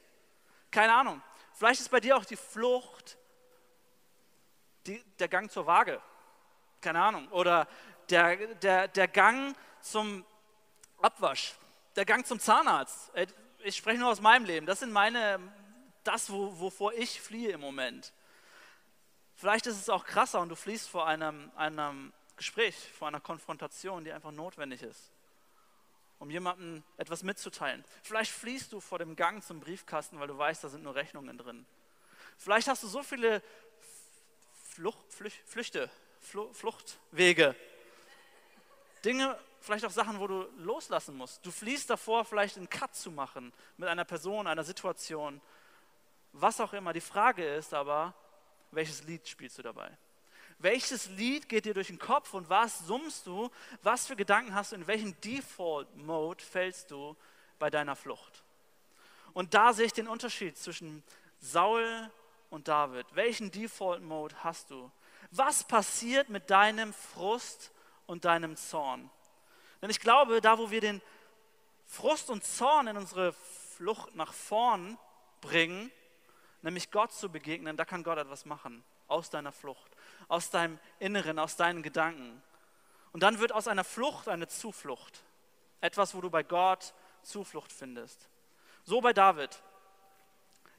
Keine 0.72 0.94
Ahnung. 0.94 1.22
Vielleicht 1.53 1.82
ist 1.82 1.92
bei 1.92 2.00
dir 2.00 2.18
auch 2.18 2.25
die 2.25 2.38
Flucht 2.38 3.18
die, 4.88 5.03
der 5.20 5.27
Gang 5.27 5.51
zur 5.51 5.68
Waage 5.68 6.01
keine 6.84 7.02
Ahnung, 7.02 7.28
oder 7.30 7.68
der, 8.10 8.36
der, 8.58 8.88
der 8.90 9.08
Gang 9.08 9.56
zum 9.82 10.24
Abwasch, 11.02 11.56
der 11.96 12.06
Gang 12.06 12.25
zum 12.25 12.40
Zahnarzt. 12.40 13.12
Ich 13.63 13.78
spreche 13.78 14.00
nur 14.00 14.12
aus 14.12 14.22
meinem 14.22 14.46
Leben. 14.46 14.66
Das 14.66 14.80
sind 14.80 14.92
meine, 14.92 15.40
das, 16.04 16.30
wo, 16.30 16.60
wovor 16.60 16.94
ich 16.94 17.20
fliehe 17.22 17.52
im 17.52 17.62
Moment. 17.62 18.13
Vielleicht 19.36 19.66
ist 19.66 19.80
es 19.80 19.90
auch 19.90 20.06
krasser 20.06 20.42
und 20.42 20.50
du 20.50 20.56
fliehst 20.56 20.90
vor 20.90 21.08
einem, 21.08 21.52
einem 21.56 22.13
Gespräch, 22.36 22.75
vor 22.98 23.08
einer 23.08 23.20
Konfrontation, 23.20 24.04
die 24.04 24.12
einfach 24.12 24.32
notwendig 24.32 24.84
ist, 24.84 25.12
um 26.20 26.30
jemandem 26.30 26.84
etwas 26.98 27.24
mitzuteilen. 27.24 27.84
Vielleicht 28.04 28.32
fliehst 28.32 28.74
du 28.74 28.80
vor 28.80 29.00
dem 29.00 29.16
Gang 29.16 29.44
zum 29.44 29.60
Briefkasten, 29.60 30.20
weil 30.20 30.28
du 30.28 30.38
weißt, 30.38 30.63
da 30.63 30.70
sind 30.70 30.84
nur 30.84 30.96
Rechnungen 30.96 31.38
drin. 31.38 31.66
Vielleicht 32.38 32.68
hast 32.68 32.84
du 32.84 32.88
so 32.88 33.04
viele 33.04 33.42
Flucht, 34.72 35.06
Flüchte 35.46 35.90
Fluchtwege. 36.24 37.56
Dinge, 39.03 39.38
vielleicht 39.60 39.86
auch 39.86 39.92
Sachen, 39.92 40.20
wo 40.20 40.27
du 40.27 40.48
loslassen 40.58 41.15
musst. 41.15 41.46
Du 41.46 41.51
fließt 41.51 41.89
davor, 41.89 42.25
vielleicht 42.25 42.58
einen 42.58 42.70
Cut 42.70 42.96
zu 42.96 43.12
machen 43.12 43.53
mit 43.77 43.89
einer 43.89 44.06
Person, 44.06 44.48
einer 44.48 44.63
Situation, 44.63 45.42
was 46.32 46.60
auch 46.60 46.74
immer. 46.74 46.94
Die 46.94 47.01
Frage 47.01 47.46
ist 47.56 47.74
aber, 47.74 48.13
welches 48.72 49.03
Lied 49.03 49.27
spielst 49.27 49.58
du 49.58 49.62
dabei? 49.62 49.89
Welches 50.60 51.10
Lied 51.10 51.50
geht 51.50 51.65
dir 51.65 51.74
durch 51.74 51.88
den 51.88 52.00
Kopf 52.00 52.34
und 52.34 52.50
was 52.50 52.80
summst 52.80 53.27
du? 53.27 53.50
Was 53.82 54.08
für 54.08 54.15
Gedanken 54.15 54.56
hast 54.56 54.72
du? 54.72 54.77
In 54.77 54.88
welchen 54.88 55.20
Default-Mode 55.22 56.44
fällst 56.44 56.92
du 56.92 57.15
bei 57.60 57.70
deiner 57.70 57.96
Flucht? 57.96 58.44
Und 59.34 59.53
da 59.53 59.74
sehe 59.74 59.88
ich 59.88 59.94
den 59.94 60.08
Unterschied 60.08 60.58
zwischen 60.58 61.03
Saul 61.39 62.10
und 62.50 62.68
David. 62.68 63.08
Welchen 63.13 63.51
Default-Mode 63.51 64.36
hast 64.44 64.70
du? 64.70 64.92
Was 65.32 65.63
passiert 65.63 66.30
mit 66.30 66.50
deinem 66.50 66.94
Frust 66.94 67.72
und 68.06 68.25
deinem 68.25 68.56
Zorn. 68.56 69.10
Denn 69.82 69.89
ich 69.89 70.00
glaube, 70.00 70.42
da 70.42 70.58
wo 70.58 70.72
wir 70.72 70.82
den 70.82 71.01
Frust 71.86 72.30
und 72.30 72.44
Zorn 72.44 72.88
in 72.88 72.98
unsere 72.98 73.34
Flucht 73.75 74.15
nach 74.15 74.34
vorn 74.34 74.98
bringen, 75.42 75.92
nämlich 76.62 76.92
Gott 76.92 77.12
zu 77.12 77.30
begegnen, 77.30 77.77
da 77.77 77.86
kann 77.86 78.03
Gott 78.03 78.18
etwas 78.18 78.46
machen 78.46 78.84
aus 79.08 79.30
deiner 79.30 79.51
Flucht, 79.51 79.92
aus 80.27 80.50
deinem 80.50 80.80
Inneren, 81.00 81.38
aus 81.38 81.56
deinen 81.56 81.84
Gedanken. 81.84 82.42
Und 83.12 83.22
dann 83.22 83.39
wird 83.39 83.51
aus 83.51 83.68
einer 83.68 83.84
Flucht 83.84 84.27
eine 84.27 84.48
Zuflucht. 84.48 85.24
Etwas, 85.82 86.15
wo 86.15 86.22
du 86.22 86.30
bei 86.30 86.44
Gott 86.44 86.94
Zuflucht 87.22 87.72
findest. 87.72 88.27
So 88.86 89.01
bei 89.01 89.13
David. 89.13 89.62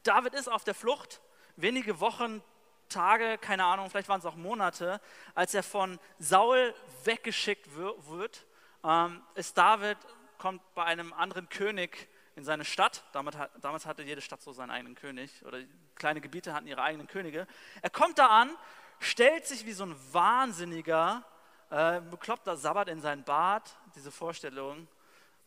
David 0.02 0.34
ist 0.34 0.48
auf 0.48 0.64
der 0.64 0.74
Flucht. 0.74 1.20
Wenige 1.56 2.00
Wochen 2.00 2.42
Tage, 2.88 3.38
keine 3.38 3.64
Ahnung, 3.64 3.90
vielleicht 3.90 4.08
waren 4.08 4.20
es 4.20 4.26
auch 4.26 4.36
Monate, 4.36 5.00
als 5.34 5.54
er 5.54 5.62
von 5.62 5.98
Saul 6.18 6.74
weggeschickt 7.04 7.68
wird, 7.76 8.46
ähm, 8.84 9.22
ist 9.34 9.56
David, 9.56 9.98
kommt 10.38 10.62
bei 10.74 10.84
einem 10.84 11.12
anderen 11.12 11.48
König 11.48 12.08
in 12.36 12.44
seine 12.44 12.64
Stadt. 12.64 13.04
Damals, 13.12 13.36
damals 13.60 13.86
hatte 13.86 14.02
jede 14.02 14.20
Stadt 14.20 14.42
so 14.42 14.52
seinen 14.52 14.70
eigenen 14.70 14.94
König 14.94 15.44
oder 15.44 15.58
kleine 15.94 16.20
Gebiete 16.20 16.52
hatten 16.52 16.66
ihre 16.66 16.82
eigenen 16.82 17.06
Könige. 17.06 17.46
Er 17.82 17.90
kommt 17.90 18.18
da 18.18 18.26
an, 18.26 18.50
stellt 18.98 19.46
sich 19.46 19.66
wie 19.66 19.72
so 19.72 19.84
ein 19.84 19.96
wahnsinniger, 20.12 21.24
äh, 21.70 22.00
bekloppter 22.00 22.56
Sabbat 22.56 22.88
in 22.88 23.00
sein 23.00 23.24
Bad, 23.24 23.76
diese 23.94 24.10
Vorstellung, 24.10 24.88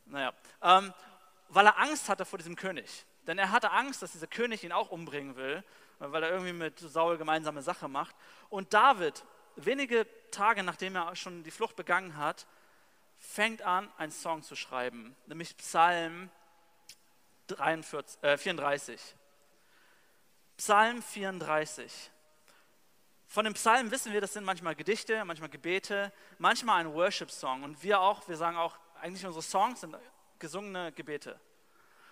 naja, 0.06 0.34
ähm, 0.62 0.94
weil 1.50 1.66
er 1.66 1.78
Angst 1.78 2.10
hatte 2.10 2.26
vor 2.26 2.40
diesem 2.40 2.56
König. 2.56 3.06
Denn 3.28 3.38
er 3.38 3.52
hatte 3.52 3.72
Angst, 3.72 4.02
dass 4.02 4.14
dieser 4.14 4.28
König 4.28 4.64
ihn 4.64 4.72
auch 4.72 4.90
umbringen 4.90 5.36
will 5.36 5.64
weil 6.00 6.24
er 6.24 6.32
irgendwie 6.32 6.54
mit 6.54 6.80
Saul 6.80 7.18
gemeinsame 7.18 7.62
Sache 7.62 7.88
macht. 7.88 8.16
Und 8.50 8.74
David, 8.74 9.24
wenige 9.56 10.08
Tage 10.32 10.64
nachdem 10.64 10.96
er 10.96 11.16
schon 11.16 11.44
die 11.44 11.52
Flucht 11.52 11.76
begangen 11.76 12.18
hat, 12.18 12.48
fängt 13.20 13.62
an, 13.62 13.92
einen 13.98 14.12
Song 14.12 14.44
zu 14.44 14.56
schreiben, 14.56 15.16
nämlich 15.26 15.58
Psalm 15.58 16.30
43, 17.48 18.24
äh, 18.24 18.38
34. 18.38 19.02
Psalm 20.58 21.02
34. 21.02 22.12
Von 23.28 23.46
dem 23.46 23.54
Psalm 23.54 23.92
wissen 23.92 24.14
wir, 24.14 24.22
das 24.22 24.34
sind 24.34 24.46
manchmal 24.46 24.76
Gedichte, 24.76 25.24
manchmal 25.26 25.50
Gebete, 25.50 26.14
manchmal 26.38 26.80
ein 26.80 26.94
Worship-Song. 26.94 27.64
Und 27.64 27.84
wir 27.84 28.00
auch, 28.00 28.28
wir 28.28 28.38
sagen 28.38 28.58
auch, 28.58 28.78
eigentlich 29.02 29.26
unsere 29.26 29.44
Songs 29.44 29.82
sind 29.82 29.96
gesungene 30.40 30.92
Gebete. 30.94 31.40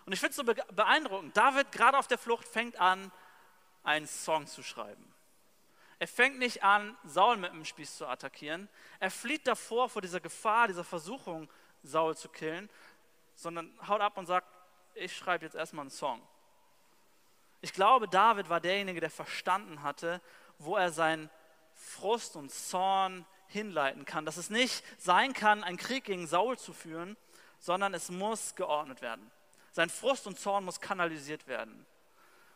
Und 0.05 0.13
ich 0.13 0.19
finde 0.19 0.31
es 0.31 0.35
so 0.35 0.43
beeindruckend. 0.75 1.35
David, 1.35 1.71
gerade 1.71 1.97
auf 1.97 2.07
der 2.07 2.17
Flucht, 2.17 2.47
fängt 2.47 2.79
an, 2.79 3.11
einen 3.85 4.07
Song 4.07 4.47
zu 4.47 4.63
schreiben. 4.63 5.13
Er 5.97 6.07
fängt 6.07 6.39
nicht 6.39 6.63
an, 6.63 6.97
Saul 7.05 7.37
mit 7.37 7.51
dem 7.51 7.63
Spieß 7.63 7.97
zu 7.97 8.07
attackieren. 8.07 8.67
Er 8.99 9.11
flieht 9.11 9.47
davor 9.47 9.87
vor 9.87 10.01
dieser 10.01 10.19
Gefahr, 10.19 10.67
dieser 10.67 10.83
Versuchung, 10.83 11.49
Saul 11.83 12.17
zu 12.17 12.27
killen, 12.27 12.69
sondern 13.35 13.71
haut 13.87 14.01
ab 14.01 14.17
und 14.17 14.25
sagt, 14.25 14.47
ich 14.93 15.15
schreibe 15.15 15.45
jetzt 15.45 15.55
erstmal 15.55 15.83
einen 15.83 15.91
Song. 15.91 16.21
Ich 17.61 17.73
glaube, 17.73 18.07
David 18.07 18.49
war 18.49 18.59
derjenige, 18.59 18.99
der 18.99 19.09
verstanden 19.09 19.83
hatte, 19.83 20.21
wo 20.57 20.75
er 20.75 20.91
seinen 20.91 21.29
Frust 21.73 22.35
und 22.35 22.51
Zorn 22.51 23.25
hinleiten 23.47 24.05
kann. 24.05 24.25
Dass 24.25 24.37
es 24.37 24.49
nicht 24.49 24.83
sein 24.99 25.33
kann, 25.33 25.63
einen 25.63 25.77
Krieg 25.77 26.03
gegen 26.03 26.27
Saul 26.27 26.57
zu 26.57 26.73
führen, 26.73 27.17
sondern 27.59 27.93
es 27.93 28.09
muss 28.09 28.55
geordnet 28.55 29.01
werden. 29.01 29.31
Sein 29.71 29.89
Frust 29.89 30.27
und 30.27 30.39
Zorn 30.39 30.63
muss 30.63 30.79
kanalisiert 30.79 31.47
werden. 31.47 31.85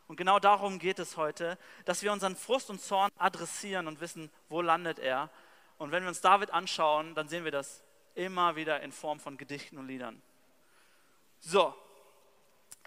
Und 0.09 0.15
genau 0.15 0.39
darum 0.39 0.79
geht 0.79 0.97
es 0.97 1.17
heute, 1.17 1.55
dass 1.85 2.01
wir 2.01 2.11
unseren 2.11 2.35
Frust 2.35 2.71
und 2.71 2.81
Zorn 2.81 3.11
adressieren 3.19 3.87
und 3.87 4.01
wissen, 4.01 4.31
wo 4.49 4.59
landet 4.59 4.97
er. 4.97 5.29
Und 5.77 5.91
wenn 5.91 6.01
wir 6.01 6.09
uns 6.09 6.19
David 6.19 6.49
anschauen, 6.49 7.13
dann 7.13 7.29
sehen 7.29 7.43
wir 7.43 7.51
das 7.51 7.83
immer 8.15 8.55
wieder 8.55 8.81
in 8.81 8.91
Form 8.91 9.19
von 9.19 9.37
Gedichten 9.37 9.77
und 9.77 9.85
Liedern. 9.85 10.19
So, 11.41 11.75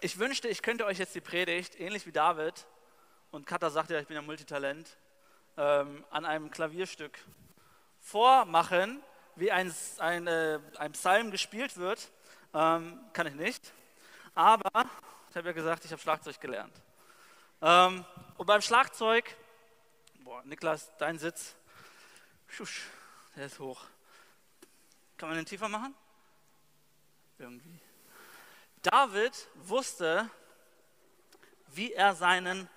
ich 0.01 0.19
wünschte, 0.19 0.49
ich 0.49 0.61
könnte 0.61 0.85
euch 0.85 0.99
jetzt 0.99 1.15
die 1.15 1.21
Predigt, 1.21 1.79
ähnlich 1.79 2.05
wie 2.05 2.11
David, 2.11 2.67
und 3.31 3.47
Katha 3.47 3.69
sagt 3.69 3.89
ja, 3.89 4.01
ich 4.01 4.07
bin 4.07 4.15
ja 4.15 4.21
Multitalent, 4.21 4.97
ähm, 5.55 6.03
an 6.09 6.25
einem 6.25 6.51
Klavierstück 6.51 7.17
vormachen, 8.01 9.01
wie 9.37 9.49
ein, 9.49 9.73
ein, 9.99 10.27
äh, 10.27 10.59
ein 10.77 10.91
Psalm 10.91 11.31
gespielt 11.31 11.77
wird. 11.77 12.11
Ähm, 12.53 12.99
kann 13.13 13.27
ich 13.27 13.35
nicht. 13.35 13.71
Aber 14.35 14.89
ich 15.29 15.37
habe 15.37 15.47
ja 15.47 15.53
gesagt, 15.53 15.85
ich 15.85 15.91
habe 15.93 16.01
Schlagzeug 16.01 16.41
gelernt. 16.41 16.73
Ähm, 17.65 18.03
und 18.35 18.45
beim 18.45 18.61
Schlagzeug, 18.61 19.37
boah, 20.19 20.43
Niklas, 20.43 20.91
dein 20.97 21.17
Sitz, 21.17 21.55
schusch, 22.49 22.81
der 23.37 23.45
ist 23.45 23.57
hoch. 23.57 23.85
Kann 25.15 25.29
man 25.29 25.37
den 25.37 25.45
tiefer 25.45 25.69
machen? 25.69 25.95
Irgendwie. 27.39 27.79
David 28.81 29.47
wusste, 29.55 30.29
wie 31.67 31.93
er 31.93 32.15
seinen 32.15 32.67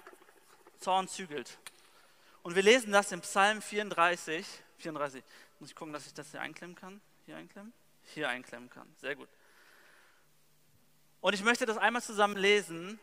Zorn 0.78 1.08
zügelt. 1.08 1.58
Und 2.44 2.54
wir 2.54 2.62
lesen 2.62 2.92
das 2.92 3.10
im 3.10 3.22
Psalm 3.22 3.60
34. 3.60 4.46
34. 4.78 5.24
Muss 5.58 5.70
ich 5.70 5.74
gucken, 5.74 5.92
dass 5.92 6.06
ich 6.06 6.14
das 6.14 6.30
hier 6.30 6.40
einklemmen 6.40 6.76
kann? 6.76 7.00
Hier 7.24 7.36
einklemmen? 7.36 7.72
Hier 8.14 8.28
einklemmen 8.28 8.70
kann. 8.70 8.94
Sehr 9.00 9.16
gut. 9.16 9.28
Und 11.20 11.32
ich 11.32 11.42
möchte 11.42 11.66
das 11.66 11.76
einmal 11.76 12.02
zusammen 12.02 12.36
lesen. 12.36 13.00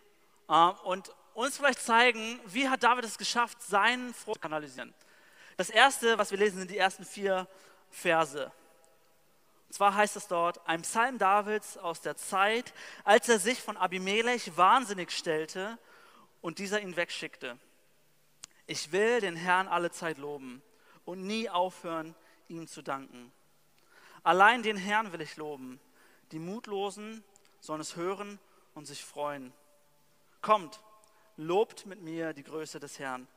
Äh, 0.47 0.53
und 0.53 1.13
uns 1.33 1.57
vielleicht 1.57 1.79
zeigen, 1.79 2.39
wie 2.45 2.69
hat 2.69 2.83
David 2.83 3.05
es 3.05 3.17
geschafft, 3.17 3.61
seinen 3.61 4.13
Frust 4.13 4.35
zu 4.35 4.41
kanalisieren. 4.41 4.93
Das 5.57 5.69
erste, 5.69 6.17
was 6.17 6.31
wir 6.31 6.37
lesen, 6.37 6.59
sind 6.59 6.71
die 6.71 6.77
ersten 6.77 7.05
vier 7.05 7.47
Verse. 7.89 8.51
Und 9.67 9.73
zwar 9.73 9.95
heißt 9.95 10.15
es 10.15 10.27
dort, 10.27 10.67
ein 10.67 10.81
Psalm 10.83 11.17
Davids 11.17 11.77
aus 11.77 12.01
der 12.01 12.15
Zeit, 12.15 12.73
als 13.03 13.29
er 13.29 13.39
sich 13.39 13.61
von 13.61 13.77
Abimelech 13.77 14.55
wahnsinnig 14.57 15.11
stellte 15.11 15.77
und 16.41 16.59
dieser 16.59 16.81
ihn 16.81 16.95
wegschickte. 16.95 17.57
Ich 18.65 18.91
will 18.91 19.19
den 19.19 19.35
Herrn 19.35 19.67
alle 19.67 19.91
Zeit 19.91 20.17
loben 20.17 20.61
und 21.05 21.25
nie 21.25 21.49
aufhören, 21.49 22.15
ihm 22.47 22.67
zu 22.67 22.81
danken. 22.81 23.31
Allein 24.23 24.63
den 24.63 24.77
Herrn 24.77 25.11
will 25.11 25.21
ich 25.21 25.37
loben. 25.37 25.79
Die 26.31 26.39
Mutlosen 26.39 27.23
sollen 27.59 27.81
es 27.81 27.95
hören 27.95 28.39
und 28.73 28.85
sich 28.85 29.03
freuen. 29.03 29.53
Kommt, 30.41 30.81
lobt 31.37 31.85
mit 31.85 32.01
mir 32.01 32.33
die 32.33 32.43
Größe 32.43 32.79
des 32.79 32.99
Herrn. 32.99 33.27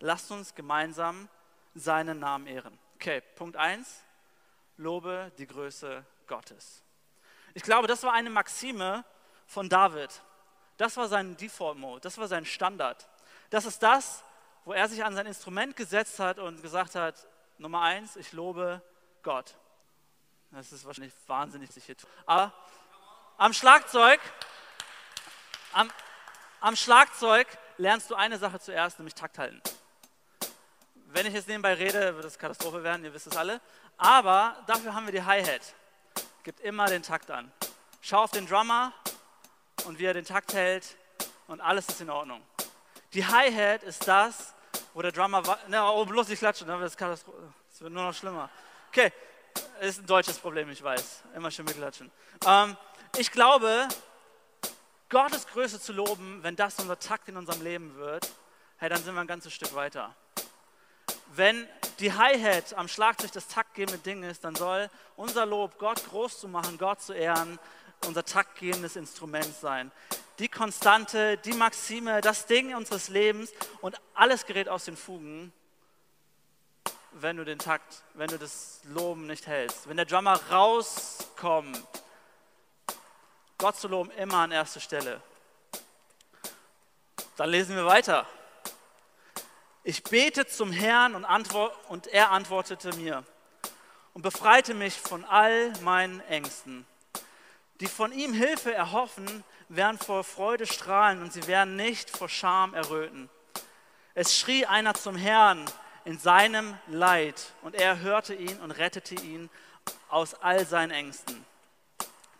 Lasst 0.00 0.30
uns 0.30 0.54
gemeinsam 0.54 1.28
seinen 1.74 2.18
Namen 2.18 2.46
ehren. 2.46 2.78
Okay, 2.96 3.22
Punkt 3.34 3.56
1 3.56 4.04
lobe 4.76 5.32
die 5.38 5.46
Größe 5.46 6.04
Gottes. 6.26 6.82
Ich 7.54 7.62
glaube, 7.62 7.86
das 7.86 8.02
war 8.02 8.12
eine 8.12 8.30
Maxime 8.30 9.04
von 9.46 9.68
David. 9.68 10.22
Das 10.76 10.96
war 10.96 11.08
sein 11.08 11.36
Default-Mode, 11.36 12.00
das 12.00 12.18
war 12.18 12.28
sein 12.28 12.44
Standard. 12.44 13.08
Das 13.48 13.64
ist 13.64 13.82
das, 13.82 14.22
wo 14.64 14.72
er 14.72 14.88
sich 14.88 15.04
an 15.04 15.14
sein 15.14 15.26
Instrument 15.26 15.76
gesetzt 15.76 16.18
hat 16.18 16.38
und 16.38 16.60
gesagt 16.60 16.94
hat, 16.94 17.26
Nummer 17.58 17.80
eins, 17.82 18.16
ich 18.16 18.32
lobe 18.32 18.82
Gott. 19.22 19.54
Das 20.50 20.72
ist 20.72 20.84
wahrscheinlich 20.84 21.14
wahnsinnig, 21.26 21.70
sich 21.70 21.84
hier 21.84 21.96
tun. 21.96 22.10
Aber 22.26 22.52
am 23.38 23.52
Schlagzeug, 23.52 24.20
am, 25.72 25.90
am 26.60 26.76
Schlagzeug 26.76 27.46
lernst 27.78 28.10
du 28.10 28.14
eine 28.14 28.38
Sache 28.38 28.58
zuerst, 28.60 28.98
nämlich 28.98 29.14
Takt 29.14 29.38
halten. 29.38 29.60
Wenn 31.06 31.26
ich 31.26 31.34
jetzt 31.34 31.48
nebenbei 31.48 31.74
rede, 31.74 32.14
wird 32.14 32.24
es 32.24 32.38
Katastrophe 32.38 32.82
werden, 32.82 33.04
ihr 33.04 33.14
wisst 33.14 33.26
es 33.26 33.36
alle. 33.36 33.60
Aber 33.96 34.56
dafür 34.66 34.94
haben 34.94 35.06
wir 35.06 35.12
die 35.12 35.22
Hi-Hat. 35.22 35.74
Gibt 36.42 36.60
immer 36.60 36.86
den 36.86 37.02
Takt 37.02 37.30
an. 37.30 37.50
Schau 38.00 38.22
auf 38.22 38.30
den 38.30 38.46
Drummer 38.46 38.92
und 39.84 39.98
wie 39.98 40.04
er 40.04 40.14
den 40.14 40.24
Takt 40.24 40.54
hält 40.54 40.96
und 41.46 41.60
alles 41.60 41.88
ist 41.88 42.00
in 42.00 42.10
Ordnung. 42.10 42.42
Die 43.14 43.26
Hi-Hat 43.26 43.82
ist 43.82 44.06
das, 44.06 44.54
wo 44.92 45.02
der 45.02 45.12
Drummer. 45.12 45.42
Ne, 45.68 45.82
oh, 45.82 46.04
bloß 46.04 46.28
nicht 46.28 46.38
klatschen, 46.38 46.66
dann 46.66 46.80
wird 46.80 46.90
es 46.90 46.96
Katastrophe. 46.96 47.52
Es 47.72 47.80
wird 47.80 47.92
nur 47.92 48.02
noch 48.04 48.14
schlimmer. 48.14 48.50
Okay, 48.88 49.12
ist 49.80 50.00
ein 50.00 50.06
deutsches 50.06 50.38
Problem, 50.38 50.70
ich 50.70 50.82
weiß. 50.82 51.22
Immer 51.34 51.50
schön 51.50 51.64
mitklatschen. 51.64 52.10
Ähm, 52.46 52.76
ich 53.16 53.30
glaube, 53.30 53.88
Gottes 55.08 55.46
Größe 55.46 55.80
zu 55.80 55.92
loben, 55.92 56.42
wenn 56.42 56.56
das 56.56 56.80
unser 56.80 56.98
Takt 56.98 57.28
in 57.28 57.36
unserem 57.36 57.62
Leben 57.62 57.94
wird, 57.96 58.28
hey, 58.78 58.88
dann 58.88 59.02
sind 59.02 59.14
wir 59.14 59.20
ein 59.20 59.28
ganzes 59.28 59.52
Stück 59.52 59.74
weiter. 59.74 60.14
Wenn 61.28 61.68
die 62.00 62.12
Hi-Hat 62.12 62.74
am 62.74 62.88
Schlagzeug 62.88 63.30
das 63.32 63.46
taktgebende 63.46 63.98
Ding 63.98 64.22
ist, 64.24 64.42
dann 64.42 64.54
soll 64.54 64.90
unser 65.14 65.46
Lob, 65.46 65.78
Gott 65.78 66.04
groß 66.08 66.40
zu 66.40 66.48
machen, 66.48 66.76
Gott 66.76 67.02
zu 67.02 67.12
ehren, 67.12 67.58
unser 68.04 68.24
taktgebendes 68.24 68.96
Instrument 68.96 69.54
sein. 69.54 69.92
Die 70.38 70.48
Konstante, 70.48 71.38
die 71.38 71.52
Maxime, 71.52 72.20
das 72.20 72.46
Ding 72.46 72.74
unseres 72.74 73.08
Lebens 73.08 73.52
und 73.80 73.96
alles 74.14 74.44
gerät 74.44 74.68
aus 74.68 74.86
den 74.86 74.96
Fugen, 74.96 75.52
wenn 77.12 77.36
du 77.36 77.44
den 77.44 77.58
Takt, 77.58 78.02
wenn 78.14 78.28
du 78.28 78.38
das 78.38 78.80
Loben 78.84 79.26
nicht 79.26 79.46
hältst. 79.46 79.88
Wenn 79.88 79.96
der 79.96 80.06
Drummer 80.06 80.38
rauskommt, 80.50 81.80
Gott 83.58 83.76
zu 83.76 83.88
loben 83.88 84.10
immer 84.12 84.38
an 84.38 84.52
erster 84.52 84.80
Stelle. 84.80 85.22
Dann 87.36 87.50
lesen 87.50 87.74
wir 87.74 87.86
weiter. 87.86 88.26
Ich 89.82 90.02
bete 90.02 90.46
zum 90.46 90.72
Herrn 90.72 91.14
und, 91.14 91.24
und 91.88 92.06
er 92.08 92.32
antwortete 92.32 92.94
mir 92.96 93.24
und 94.12 94.22
befreite 94.22 94.74
mich 94.74 95.00
von 95.00 95.24
all 95.24 95.72
meinen 95.80 96.20
Ängsten. 96.28 96.86
Die 97.80 97.86
von 97.86 98.12
ihm 98.12 98.32
Hilfe 98.32 98.74
erhoffen, 98.74 99.44
werden 99.68 99.98
vor 99.98 100.24
Freude 100.24 100.66
strahlen 100.66 101.22
und 101.22 101.32
sie 101.32 101.46
werden 101.46 101.76
nicht 101.76 102.10
vor 102.10 102.28
Scham 102.28 102.74
erröten. 102.74 103.28
Es 104.14 104.38
schrie 104.38 104.66
einer 104.66 104.94
zum 104.94 105.16
Herrn 105.16 105.64
in 106.04 106.18
seinem 106.18 106.78
Leid 106.88 107.52
und 107.62 107.74
er 107.74 108.00
hörte 108.00 108.34
ihn 108.34 108.58
und 108.60 108.70
rettete 108.70 109.14
ihn 109.14 109.50
aus 110.08 110.34
all 110.34 110.66
seinen 110.66 110.90
Ängsten. 110.90 111.44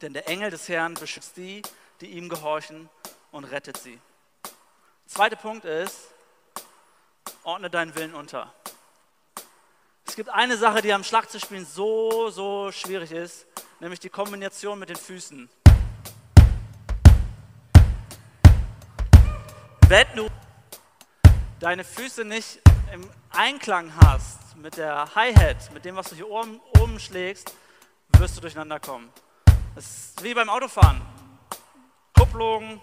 Denn 0.02 0.12
der 0.12 0.28
Engel 0.28 0.50
des 0.50 0.68
Herrn 0.68 0.94
beschützt 0.94 1.36
die, 1.36 1.62
die 2.00 2.06
ihm 2.06 2.28
gehorchen 2.28 2.88
und 3.32 3.44
rettet 3.44 3.78
sie. 3.78 3.98
Zweiter 5.06 5.36
Punkt 5.36 5.64
ist, 5.64 6.12
ordne 7.44 7.70
deinen 7.70 7.94
Willen 7.94 8.14
unter. 8.14 8.52
Es 10.04 10.16
gibt 10.16 10.28
eine 10.28 10.56
Sache, 10.56 10.82
die 10.82 10.92
am 10.92 11.04
Schlagzeugspielen 11.04 11.64
so, 11.64 12.30
so 12.30 12.70
schwierig 12.72 13.12
ist, 13.12 13.46
nämlich 13.80 14.00
die 14.00 14.08
Kombination 14.08 14.78
mit 14.78 14.88
den 14.88 14.96
Füßen. 14.96 15.48
Wenn 19.88 20.06
du 20.14 20.28
deine 21.60 21.84
Füße 21.84 22.24
nicht 22.24 22.60
im 22.92 23.08
Einklang 23.30 23.92
hast 23.96 24.56
mit 24.56 24.76
der 24.76 25.14
Hi-Hat, 25.14 25.72
mit 25.72 25.84
dem, 25.84 25.96
was 25.96 26.10
du 26.10 26.16
hier 26.16 26.28
oben, 26.28 26.60
oben 26.80 26.98
schlägst, 26.98 27.54
wirst 28.18 28.36
du 28.36 28.40
durcheinander 28.40 28.80
kommen. 28.80 29.10
Das 29.76 29.84
ist 29.84 30.22
wie 30.22 30.32
beim 30.32 30.48
Autofahren. 30.48 31.02
Kupplung, 32.18 32.80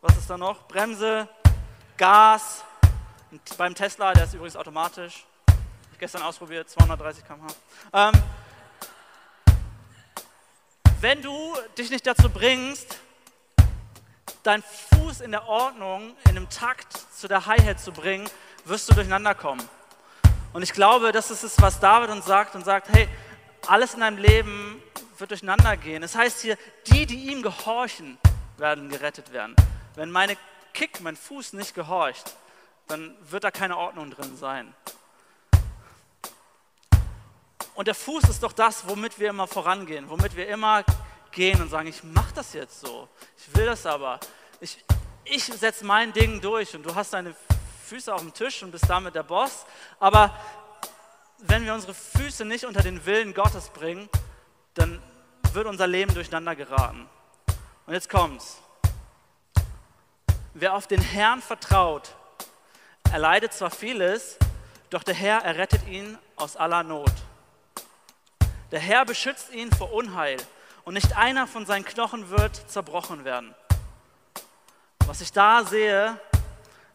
was 0.00 0.16
ist 0.16 0.30
da 0.30 0.38
noch? 0.38 0.66
Bremse, 0.66 1.28
Gas, 1.98 2.64
und 3.30 3.42
beim 3.58 3.74
Tesla, 3.74 4.14
der 4.14 4.24
ist 4.24 4.32
übrigens 4.32 4.56
automatisch, 4.56 5.26
ich 5.92 5.98
gestern 5.98 6.22
ausprobiert, 6.22 6.70
230 6.70 7.26
km/h. 7.26 7.54
Ähm, 7.92 8.22
wenn 11.02 11.20
du 11.20 11.54
dich 11.76 11.90
nicht 11.90 12.06
dazu 12.06 12.30
bringst, 12.30 12.98
deinen 14.42 14.62
Fuß 14.62 15.20
in 15.20 15.32
der 15.32 15.46
Ordnung, 15.46 16.16
in 16.24 16.30
einem 16.30 16.48
Takt 16.48 16.94
zu 17.14 17.28
der 17.28 17.44
Hi-Hat 17.44 17.78
zu 17.78 17.92
bringen, 17.92 18.26
wirst 18.64 18.88
du 18.88 18.94
durcheinander 18.94 19.34
kommen. 19.34 19.68
Und 20.54 20.62
ich 20.62 20.72
glaube, 20.72 21.12
das 21.12 21.30
ist 21.30 21.42
es, 21.42 21.60
was 21.60 21.78
David 21.78 22.08
uns 22.08 22.24
sagt 22.24 22.54
und 22.54 22.64
sagt, 22.64 22.88
hey, 22.88 23.06
alles 23.66 23.92
in 23.92 24.00
deinem 24.00 24.16
Leben 24.16 24.82
wird 25.22 25.30
durcheinander 25.30 25.76
gehen. 25.76 26.02
Es 26.02 26.12
das 26.12 26.20
heißt 26.20 26.40
hier, 26.42 26.58
die, 26.88 27.06
die 27.06 27.30
ihm 27.30 27.42
gehorchen, 27.42 28.18
werden 28.58 28.90
gerettet 28.90 29.32
werden. 29.32 29.56
Wenn 29.94 30.10
meine 30.10 30.36
Kick, 30.74 31.00
mein 31.00 31.16
Fuß 31.16 31.54
nicht 31.54 31.74
gehorcht, 31.74 32.36
dann 32.88 33.16
wird 33.30 33.44
da 33.44 33.50
keine 33.50 33.78
Ordnung 33.78 34.10
drin 34.10 34.36
sein. 34.36 34.74
Und 37.74 37.88
der 37.88 37.94
Fuß 37.94 38.24
ist 38.24 38.42
doch 38.42 38.52
das, 38.52 38.86
womit 38.88 39.18
wir 39.18 39.30
immer 39.30 39.46
vorangehen, 39.46 40.10
womit 40.10 40.36
wir 40.36 40.48
immer 40.48 40.84
gehen 41.30 41.62
und 41.62 41.70
sagen, 41.70 41.88
ich 41.88 42.04
mache 42.04 42.34
das 42.34 42.52
jetzt 42.52 42.80
so, 42.80 43.08
ich 43.38 43.56
will 43.56 43.64
das 43.64 43.86
aber. 43.86 44.20
Ich, 44.60 44.84
ich 45.24 45.44
setze 45.44 45.86
mein 45.86 46.12
Ding 46.12 46.40
durch 46.40 46.74
und 46.74 46.82
du 46.82 46.94
hast 46.94 47.12
deine 47.14 47.34
Füße 47.86 48.12
auf 48.12 48.20
dem 48.20 48.34
Tisch 48.34 48.62
und 48.62 48.72
bist 48.72 48.90
damit 48.90 49.14
der 49.14 49.22
Boss. 49.22 49.64
Aber 50.00 50.36
wenn 51.38 51.64
wir 51.64 51.72
unsere 51.72 51.94
Füße 51.94 52.44
nicht 52.44 52.64
unter 52.64 52.82
den 52.82 53.06
Willen 53.06 53.32
Gottes 53.32 53.70
bringen, 53.70 54.08
dann 54.74 55.00
wird 55.54 55.66
unser 55.66 55.86
Leben 55.86 56.14
durcheinander 56.14 56.56
geraten. 56.56 57.08
Und 57.86 57.94
jetzt 57.94 58.08
kommt's. 58.08 58.58
Wer 60.54 60.74
auf 60.74 60.86
den 60.86 61.00
Herrn 61.00 61.40
vertraut, 61.40 62.14
er 63.10 63.18
leidet 63.18 63.52
zwar 63.52 63.70
vieles, 63.70 64.38
doch 64.90 65.02
der 65.02 65.14
Herr 65.14 65.38
errettet 65.44 65.86
ihn 65.88 66.18
aus 66.36 66.56
aller 66.56 66.82
Not. 66.82 67.12
Der 68.70 68.80
Herr 68.80 69.04
beschützt 69.04 69.52
ihn 69.52 69.70
vor 69.72 69.92
Unheil 69.92 70.36
und 70.84 70.94
nicht 70.94 71.16
einer 71.16 71.46
von 71.46 71.66
seinen 71.66 71.84
Knochen 71.84 72.30
wird 72.30 72.70
zerbrochen 72.70 73.24
werden. 73.24 73.54
Was 75.06 75.20
ich 75.20 75.32
da 75.32 75.64
sehe, 75.64 76.18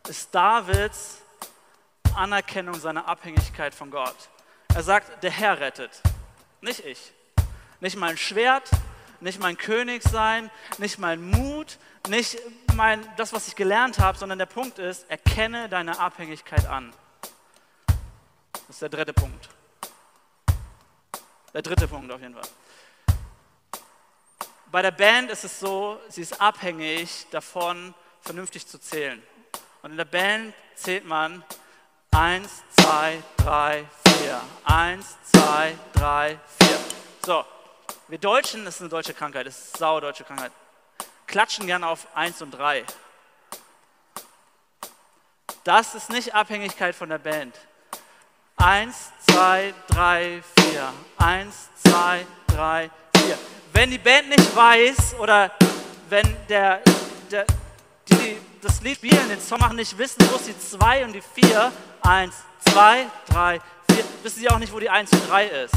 ist 0.08 0.34
Davids 0.34 1.22
Anerkennung 2.16 2.76
seiner 2.76 3.08
Abhängigkeit 3.08 3.76
von 3.76 3.92
Gott. 3.92 4.16
Er 4.74 4.82
sagt, 4.82 5.24
der 5.24 5.32
Herr 5.32 5.60
rettet, 5.60 6.02
nicht 6.62 6.84
ich. 6.84 7.14
Nicht 7.80 7.96
mein 7.96 8.18
Schwert, 8.18 8.70
nicht 9.20 9.40
mein 9.40 9.58
König 9.58 10.04
sein, 10.04 10.50
nicht 10.78 11.00
mein 11.00 11.22
Mut, 11.22 11.78
nicht 12.08 12.38
mein, 12.76 13.08
das, 13.18 13.34
was 13.34 13.48
ich 13.48 13.56
gelernt 13.56 14.00
habe, 14.00 14.18
sondern 14.18 14.40
der 14.40 14.46
Punkt 14.46 14.80
ist, 14.80 15.10
erkenne 15.10 15.70
deine 15.70 16.00
Abhängigkeit 16.00 16.66
an. 16.68 16.94
Das 18.52 18.76
ist 18.76 18.82
der 18.82 18.90
dritte 18.90 19.14
Punkt. 19.14 19.50
Der 21.54 21.62
dritte 21.62 21.88
Punkt 21.88 22.12
auf 22.12 22.22
jeden 22.22 22.34
Fall. 22.34 22.48
Bei 24.72 24.82
der 24.82 24.92
Band 24.92 25.32
ist 25.32 25.44
es 25.44 25.60
so, 25.60 26.00
sie 26.10 26.22
ist 26.22 26.42
abhängig 26.42 27.26
davon, 27.32 27.94
vernünftig 28.22 28.68
zu 28.68 28.80
zählen. 28.80 29.24
Und 29.82 29.92
in 29.92 29.98
der 29.98 30.06
Band 30.06 30.54
zählt 30.76 31.06
man 31.06 31.44
1, 32.12 32.64
2, 32.82 33.24
3, 33.38 33.86
4. 34.20 34.42
1, 34.66 35.18
2, 35.32 35.78
3, 35.94 36.40
4. 36.62 36.80
So, 37.26 37.46
wir 38.08 38.18
Deutschen, 38.18 38.64
das 38.66 38.76
ist 38.76 38.82
eine 38.82 38.90
deutsche 38.90 39.14
Krankheit, 39.14 39.48
das 39.48 39.58
ist 39.58 39.76
eine 39.76 39.80
saudeutsche 39.80 40.24
Krankheit, 40.24 40.52
klatschen 41.26 41.68
gerne 41.68 41.88
auf 41.88 42.08
1 42.16 42.42
und 42.42 42.52
3. 42.52 42.86
Das 45.64 45.96
ist 45.96 46.10
nicht 46.10 46.34
Abhängigkeit 46.34 46.96
von 46.96 47.10
der 47.10 47.18
Band. 47.18 47.54
1, 48.56 49.12
2, 49.30 49.74
3, 49.90 50.42
4. 50.72 50.94
1, 51.18 51.70
2, 51.86 52.26
3, 52.48 52.90
4. 53.18 53.38
Wenn 53.74 53.92
die 53.92 53.98
Band 53.98 54.30
nicht 54.30 54.56
weiß 54.56 55.16
oder 55.20 55.52
wenn 56.10 56.48
der, 56.48 56.82
der 57.30 57.46
die, 58.10 58.16
die 58.16 58.38
das 58.62 58.82
Lied 58.82 58.96
spielen, 58.96 59.28
den 59.30 59.42
Song 59.42 59.60
machen, 59.60 59.76
nicht 59.76 59.98
wissen, 59.98 60.26
wo 60.32 60.38
ist 60.38 60.48
die 60.48 60.58
2 60.58 61.04
und 61.04 61.14
die 61.14 61.22
4, 61.22 61.72
1, 62.02 62.36
2, 62.70 63.06
3, 63.28 63.62
4, 63.92 64.04
wissen 64.24 64.40
sie 64.40 64.50
auch 64.50 64.60
nicht, 64.60 64.72
wo 64.72 64.80
die 64.80 64.90
1 64.90 65.12
und 65.12 65.30
3 65.30 65.48
ist. 65.48 65.76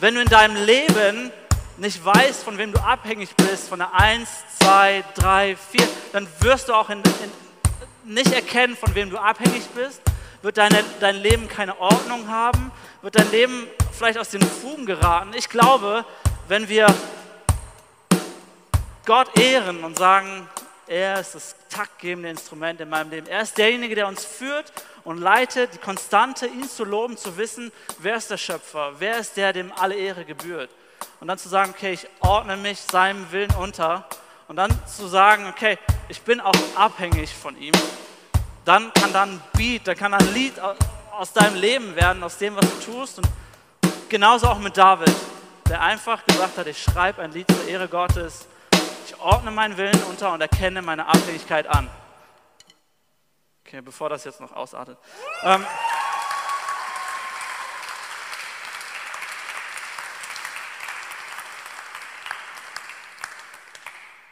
Wenn 0.00 0.14
du 0.14 0.20
in 0.20 0.28
deinem 0.28 0.54
Leben 0.64 1.32
nicht 1.76 2.04
weißt, 2.04 2.44
von 2.44 2.56
wem 2.56 2.72
du 2.72 2.78
abhängig 2.78 3.34
bist, 3.34 3.68
von 3.68 3.80
der 3.80 3.92
1, 3.94 4.28
2, 4.60 5.04
3, 5.16 5.56
4, 5.56 5.88
dann 6.12 6.28
wirst 6.38 6.68
du 6.68 6.74
auch 6.74 6.88
in, 6.88 6.98
in, 6.98 8.14
nicht 8.14 8.32
erkennen, 8.32 8.76
von 8.76 8.94
wem 8.94 9.10
du 9.10 9.18
abhängig 9.18 9.66
bist, 9.74 10.00
wird 10.42 10.56
deine, 10.56 10.84
dein 11.00 11.16
Leben 11.16 11.48
keine 11.48 11.80
Ordnung 11.80 12.28
haben, 12.28 12.70
wird 13.02 13.16
dein 13.16 13.28
Leben 13.32 13.66
vielleicht 13.90 14.18
aus 14.18 14.28
den 14.28 14.42
Fugen 14.42 14.86
geraten. 14.86 15.32
Ich 15.34 15.48
glaube, 15.48 16.04
wenn 16.46 16.68
wir 16.68 16.86
Gott 19.04 19.36
ehren 19.36 19.82
und 19.82 19.98
sagen, 19.98 20.48
er 20.86 21.18
ist 21.18 21.34
das 21.34 21.56
taktgebende 21.70 22.30
Instrument 22.30 22.80
in 22.80 22.88
meinem 22.88 23.10
Leben. 23.10 23.26
Er 23.26 23.42
ist 23.42 23.58
derjenige, 23.58 23.96
der 23.96 24.06
uns 24.06 24.24
führt 24.24 24.72
und 25.08 25.16
leitet, 25.16 25.72
die 25.72 25.78
Konstante, 25.78 26.46
ihn 26.46 26.68
zu 26.68 26.84
loben, 26.84 27.16
zu 27.16 27.38
wissen, 27.38 27.72
wer 27.98 28.16
ist 28.16 28.30
der 28.30 28.36
Schöpfer, 28.36 28.92
wer 28.98 29.16
ist 29.16 29.38
der, 29.38 29.54
dem 29.54 29.72
alle 29.72 29.94
Ehre 29.94 30.26
gebührt. 30.26 30.68
Und 31.18 31.28
dann 31.28 31.38
zu 31.38 31.48
sagen, 31.48 31.72
okay, 31.74 31.94
ich 31.94 32.06
ordne 32.20 32.58
mich 32.58 32.78
seinem 32.78 33.32
Willen 33.32 33.54
unter. 33.58 34.06
Und 34.48 34.56
dann 34.56 34.70
zu 34.86 35.06
sagen, 35.06 35.46
okay, 35.46 35.78
ich 36.10 36.20
bin 36.20 36.42
auch 36.42 36.52
abhängig 36.76 37.34
von 37.34 37.58
ihm. 37.58 37.72
Dann 38.66 38.92
kann 38.92 39.14
dann 39.14 39.30
ein 39.36 39.42
Beat, 39.56 39.88
dann 39.88 39.96
kann 39.96 40.12
ein 40.12 40.34
Lied 40.34 40.52
aus 41.10 41.32
deinem 41.32 41.56
Leben 41.56 41.96
werden, 41.96 42.22
aus 42.22 42.36
dem, 42.36 42.54
was 42.56 42.66
du 42.68 42.92
tust. 42.92 43.16
Und 43.16 43.28
genauso 44.10 44.48
auch 44.48 44.58
mit 44.58 44.76
David, 44.76 45.14
der 45.70 45.80
einfach 45.80 46.22
gesagt 46.26 46.58
hat, 46.58 46.66
ich 46.66 46.82
schreibe 46.82 47.22
ein 47.22 47.32
Lied 47.32 47.50
zur 47.50 47.66
Ehre 47.66 47.88
Gottes 47.88 48.46
ich 49.08 49.18
ordne 49.20 49.50
meinen 49.50 49.78
Willen 49.78 50.02
unter 50.10 50.32
und 50.34 50.42
erkenne 50.42 50.82
meine 50.82 51.06
Abhängigkeit 51.06 51.66
an. 51.66 51.88
Okay, 53.68 53.82
bevor 53.82 54.08
das 54.08 54.24
jetzt 54.24 54.40
noch 54.40 54.52
ausartet. 54.52 54.98
Ähm, 55.42 55.66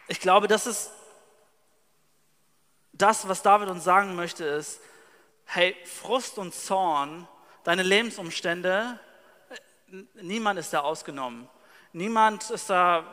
ich 0.09 0.20
glaube, 0.20 0.49
das 0.49 0.66
ist 0.66 0.90
das, 2.94 3.29
was 3.29 3.42
David 3.42 3.68
uns 3.68 3.85
sagen 3.85 4.16
möchte, 4.16 4.42
ist, 4.42 4.81
hey, 5.44 5.77
Frust 5.85 6.38
und 6.38 6.55
Zorn, 6.55 7.29
deine 7.62 7.83
Lebensumstände, 7.83 8.99
niemand 10.14 10.59
ist 10.59 10.72
da 10.72 10.81
ausgenommen. 10.81 11.46
Niemand 11.92 12.49
ist 12.49 12.70
da 12.70 13.05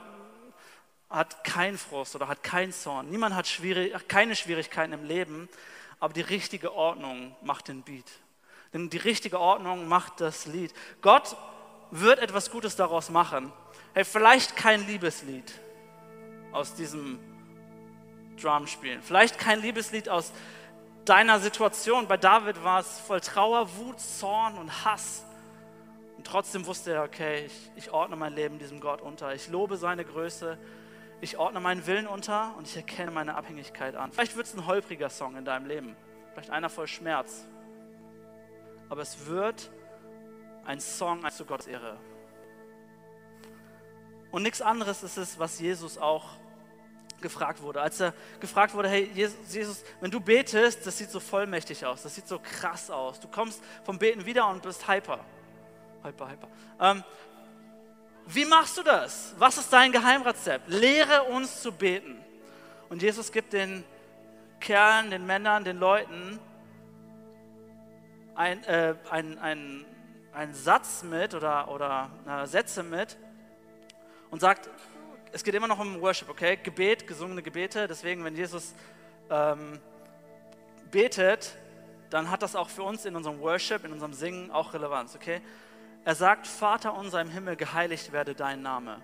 hat 1.09 1.43
keinen 1.43 1.77
Frust 1.77 2.15
oder 2.15 2.29
hat 2.29 2.43
keinen 2.43 2.71
Zorn. 2.71 3.09
Niemand 3.09 3.35
hat 3.35 3.45
schwierig, 3.45 3.93
keine 4.07 4.37
Schwierigkeiten 4.37 4.93
im 4.93 5.03
Leben, 5.03 5.49
aber 6.03 6.11
die 6.11 6.19
richtige 6.19 6.73
Ordnung 6.75 7.33
macht 7.43 7.69
den 7.69 7.81
Beat. 7.81 8.11
Denn 8.73 8.89
die 8.89 8.97
richtige 8.97 9.39
Ordnung 9.39 9.87
macht 9.87 10.19
das 10.19 10.45
Lied. 10.47 10.73
Gott 11.01 11.37
wird 11.91 12.19
etwas 12.19 12.51
Gutes 12.51 12.75
daraus 12.75 13.09
machen. 13.09 13.53
Hey, 13.93 14.03
vielleicht 14.03 14.57
kein 14.57 14.85
Liebeslied 14.85 15.49
aus 16.51 16.75
diesem 16.75 17.19
Drumspielen. 18.35 19.01
Vielleicht 19.01 19.39
kein 19.39 19.61
Liebeslied 19.61 20.09
aus 20.09 20.33
deiner 21.05 21.39
Situation. 21.39 22.05
Bei 22.05 22.17
David 22.17 22.61
war 22.65 22.81
es 22.81 22.99
voll 22.99 23.21
Trauer, 23.21 23.73
Wut, 23.77 24.01
Zorn 24.01 24.57
und 24.57 24.83
Hass. 24.83 25.23
Und 26.17 26.27
trotzdem 26.27 26.65
wusste 26.65 26.91
er, 26.95 27.03
okay, 27.03 27.45
ich, 27.45 27.71
ich 27.77 27.91
ordne 27.91 28.17
mein 28.17 28.33
Leben 28.33 28.59
diesem 28.59 28.81
Gott 28.81 29.01
unter. 29.01 29.33
Ich 29.33 29.47
lobe 29.47 29.77
seine 29.77 30.03
Größe 30.03 30.57
ich 31.23 31.37
ordne 31.37 31.61
meinen 31.61 31.87
Willen 31.87 32.05
unter 32.05 32.53
und 32.57 32.67
ich 32.67 32.75
erkenne 32.75 33.09
meine 33.09 33.35
Abhängigkeit 33.35 33.95
an. 33.95 34.11
Vielleicht 34.11 34.35
wird 34.35 34.45
es 34.45 34.53
ein 34.53 34.67
holpriger 34.67 35.09
Song 35.09 35.37
in 35.37 35.45
deinem 35.45 35.65
Leben, 35.65 35.95
vielleicht 36.33 36.49
einer 36.49 36.69
voll 36.69 36.87
Schmerz, 36.87 37.45
aber 38.89 39.01
es 39.01 39.25
wird 39.25 39.71
ein 40.65 40.81
Song 40.81 41.23
zu 41.31 41.45
Gottes 41.45 41.67
Ehre. 41.67 41.97
Und 44.31 44.43
nichts 44.43 44.61
anderes 44.61 45.01
ist 45.03 45.15
es, 45.17 45.39
was 45.39 45.59
Jesus 45.59 45.97
auch 45.97 46.25
gefragt 47.21 47.61
wurde. 47.61 47.81
Als 47.81 48.01
er 48.01 48.13
gefragt 48.41 48.73
wurde, 48.73 48.89
hey 48.89 49.09
Jesus, 49.13 49.83
wenn 50.01 50.11
du 50.11 50.19
betest, 50.19 50.85
das 50.85 50.97
sieht 50.97 51.09
so 51.09 51.21
vollmächtig 51.21 51.85
aus, 51.85 52.03
das 52.03 52.15
sieht 52.15 52.27
so 52.27 52.37
krass 52.37 52.89
aus. 52.89 53.21
Du 53.21 53.29
kommst 53.29 53.63
vom 53.85 53.97
Beten 53.97 54.25
wieder 54.25 54.49
und 54.49 54.61
bist 54.61 54.89
hyper. 54.89 55.23
Hyper, 56.03 56.29
hyper. 56.29 56.47
Ähm, 56.81 57.03
wie 58.27 58.45
machst 58.45 58.77
du 58.77 58.83
das? 58.83 59.33
Was 59.37 59.57
ist 59.57 59.71
dein 59.71 59.91
Geheimrezept? 59.91 60.69
Lehre 60.69 61.23
uns 61.23 61.61
zu 61.61 61.71
beten. 61.71 62.17
Und 62.89 63.01
Jesus 63.01 63.31
gibt 63.31 63.53
den 63.53 63.83
Kerlen, 64.59 65.11
den 65.11 65.25
Männern, 65.25 65.63
den 65.63 65.77
Leuten 65.77 66.39
ein, 68.35 68.63
äh, 68.63 68.95
ein, 69.09 69.37
ein, 69.39 69.85
einen 70.33 70.53
Satz 70.53 71.03
mit 71.03 71.33
oder, 71.33 71.69
oder 71.69 72.09
äh, 72.27 72.45
Sätze 72.47 72.83
mit 72.83 73.17
und 74.31 74.39
sagt, 74.39 74.69
es 75.31 75.43
geht 75.43 75.55
immer 75.55 75.67
noch 75.67 75.79
um 75.79 75.99
Worship, 76.01 76.29
okay? 76.29 76.57
Gebet, 76.61 77.07
gesungene 77.07 77.41
Gebete. 77.41 77.87
Deswegen, 77.87 78.23
wenn 78.23 78.35
Jesus 78.35 78.73
ähm, 79.29 79.79
betet, 80.91 81.57
dann 82.09 82.29
hat 82.29 82.43
das 82.43 82.55
auch 82.55 82.69
für 82.69 82.83
uns 82.83 83.05
in 83.05 83.15
unserem 83.15 83.39
Worship, 83.39 83.83
in 83.83 83.91
unserem 83.91 84.13
Singen 84.13 84.51
auch 84.51 84.73
Relevanz, 84.73 85.15
okay? 85.15 85.41
Er 86.05 86.15
sagt, 86.15 86.47
Vater 86.47 86.93
unser 86.93 87.21
im 87.21 87.29
Himmel, 87.29 87.55
geheiligt 87.55 88.11
werde 88.11 88.35
dein 88.35 88.61
Name. 88.61 89.01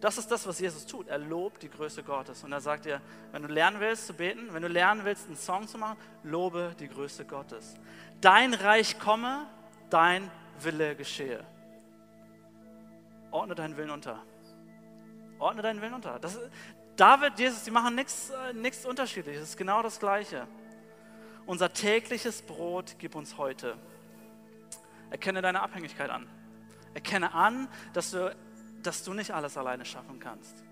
Das 0.00 0.18
ist 0.18 0.30
das, 0.30 0.46
was 0.46 0.58
Jesus 0.58 0.86
tut. 0.86 1.08
Er 1.08 1.18
lobt 1.18 1.62
die 1.62 1.70
Größe 1.70 2.02
Gottes. 2.02 2.44
Und 2.44 2.52
er 2.52 2.60
sagt 2.60 2.84
dir, 2.84 3.00
wenn 3.32 3.42
du 3.42 3.48
lernen 3.48 3.80
willst 3.80 4.06
zu 4.06 4.14
beten, 4.14 4.52
wenn 4.52 4.62
du 4.62 4.68
lernen 4.68 5.04
willst, 5.04 5.26
einen 5.26 5.36
Song 5.36 5.66
zu 5.66 5.78
machen, 5.78 5.96
lobe 6.22 6.74
die 6.78 6.88
Größe 6.88 7.24
Gottes. 7.24 7.74
Dein 8.20 8.54
Reich 8.54 8.98
komme, 8.98 9.46
dein 9.88 10.30
Wille 10.60 10.96
geschehe. 10.96 11.44
Ordne 13.30 13.54
deinen 13.54 13.76
Willen 13.76 13.90
unter. 13.90 14.22
Ordne 15.38 15.62
deinen 15.62 15.80
Willen 15.80 15.94
unter. 15.94 16.18
Das, 16.18 16.38
David, 16.96 17.38
Jesus, 17.38 17.64
die 17.64 17.70
machen 17.70 17.94
nichts 17.94 18.30
äh, 18.30 18.88
unterschiedliches. 18.88 19.42
Es 19.42 19.48
ist 19.50 19.56
genau 19.56 19.82
das 19.82 19.98
Gleiche. 19.98 20.46
Unser 21.46 21.72
tägliches 21.72 22.42
Brot 22.42 22.96
gib 22.98 23.14
uns 23.14 23.38
heute. 23.38 23.76
Erkenne 25.10 25.42
deine 25.42 25.62
Abhängigkeit 25.62 26.10
an. 26.10 26.26
Erkenne 26.94 27.34
an, 27.34 27.68
dass 27.92 28.10
du, 28.10 28.34
dass 28.82 29.04
du 29.04 29.14
nicht 29.14 29.32
alles 29.32 29.56
alleine 29.56 29.84
schaffen 29.84 30.18
kannst. 30.18 30.64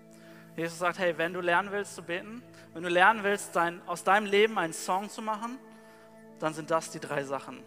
Jesus 0.55 0.79
sagt, 0.79 0.99
hey, 0.99 1.17
wenn 1.17 1.33
du 1.33 1.41
lernen 1.41 1.71
willst 1.71 1.95
zu 1.95 2.03
beten, 2.03 2.41
wenn 2.73 2.83
du 2.83 2.89
lernen 2.89 3.23
willst, 3.23 3.55
dein, 3.55 3.85
aus 3.87 4.03
deinem 4.03 4.25
Leben 4.25 4.57
einen 4.57 4.73
Song 4.73 5.09
zu 5.09 5.21
machen, 5.21 5.59
dann 6.39 6.53
sind 6.53 6.71
das 6.71 6.91
die 6.91 6.99
drei 6.99 7.23
Sachen. 7.23 7.61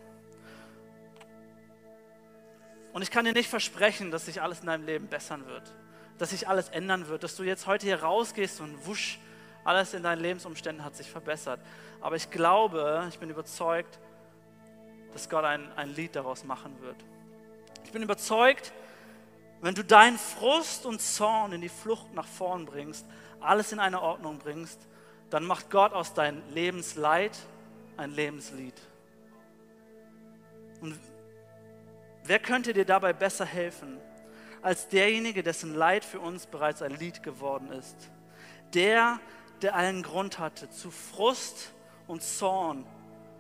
Und 2.93 3.03
ich 3.03 3.11
kann 3.11 3.25
dir 3.25 3.33
nicht 3.33 3.51
versprechen, 3.51 4.11
dass 4.11 4.27
sich 4.27 4.41
alles 4.41 4.61
in 4.61 4.67
deinem 4.67 4.87
Leben 4.87 5.07
bessern 5.07 5.47
wird, 5.47 5.75
dass 6.17 6.31
sich 6.31 6.49
alles 6.49 6.71
ändern 6.71 7.09
wird, 7.09 7.23
dass 7.23 7.37
du 7.37 7.43
jetzt 7.43 7.67
heute 7.67 7.87
hier 7.87 8.03
rausgehst 8.03 8.61
und 8.61 8.87
wusch, 8.87 9.19
alles 9.65 9.93
in 9.93 10.03
deinen 10.03 10.21
Lebensumständen 10.21 10.85
hat 10.85 10.97
sich 10.97 11.11
verbessert. 11.11 11.61
Aber 12.01 12.17
ich 12.17 12.31
glaube, 12.31 13.07
ich 13.11 13.19
bin 13.19 13.29
überzeugt, 13.29 13.99
dass 15.13 15.29
Gott 15.29 15.45
ein, 15.45 15.71
ein 15.77 15.95
Lied 15.95 16.17
daraus 16.17 16.45
machen 16.45 16.81
wird. 16.81 16.97
Ich 17.85 17.93
bin 17.93 18.03
überzeugt, 18.03 18.73
wenn 19.61 19.75
du 19.75 19.83
deinen 19.83 20.19
Frust 20.19 20.87
und 20.87 21.01
Zorn 21.01 21.53
in 21.53 21.61
die 21.61 21.69
Flucht 21.69 22.15
nach 22.15 22.27
vorn 22.27 22.65
bringst, 22.67 23.07
alles 23.41 23.73
in 23.73 23.81
eine 23.81 24.01
Ordnung 24.01 24.39
bringst, 24.39 24.79
dann 25.31 25.45
macht 25.45 25.71
Gott 25.71 25.93
aus 25.93 26.15
deinem 26.15 26.43
Lebensleid 26.51 27.37
ein 27.97 28.13
Lebenslied. 28.13 28.75
Und 30.81 30.99
wer 32.25 32.39
könnte 32.39 32.73
dir 32.73 32.85
dabei 32.85 33.13
besser 33.13 33.45
helfen, 33.45 33.99
als 34.63 34.89
derjenige, 34.89 35.43
dessen 35.43 35.75
Leid 35.75 36.05
für 36.05 36.21
uns 36.21 36.47
bereits 36.47 36.83
ein 36.83 36.93
Lied 36.93 37.23
geworden 37.23 37.73
ist? 37.73 37.97
Der, 38.75 39.19
der 39.63 39.75
allen 39.75 40.03
Grund 40.03 40.39
hatte 40.39 40.71
zu 40.71 40.91
Frust 40.91 41.73
und 42.07 42.23
Zorn, 42.23 42.87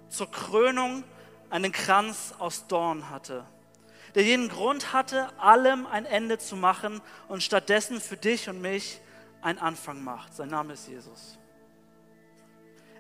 zur 0.09 0.31
Krönung 0.31 1.05
einen 1.51 1.73
Kranz 1.73 2.35
aus 2.39 2.67
Dorn 2.67 3.11
hatte, 3.11 3.45
der 4.15 4.23
jeden 4.23 4.49
Grund 4.49 4.93
hatte, 4.93 5.29
allem 5.39 5.87
ein 5.87 6.05
Ende 6.05 6.39
zu 6.39 6.57
machen 6.57 7.01
und 7.29 7.43
stattdessen 7.43 8.01
für 8.01 8.17
dich 8.17 8.49
und 8.49 8.61
mich 8.61 9.01
einen 9.43 9.59
Anfang 9.59 10.03
macht. 10.03 10.35
Sein 10.35 10.49
Name 10.49 10.73
ist 10.73 10.89
Jesus. 10.89 11.39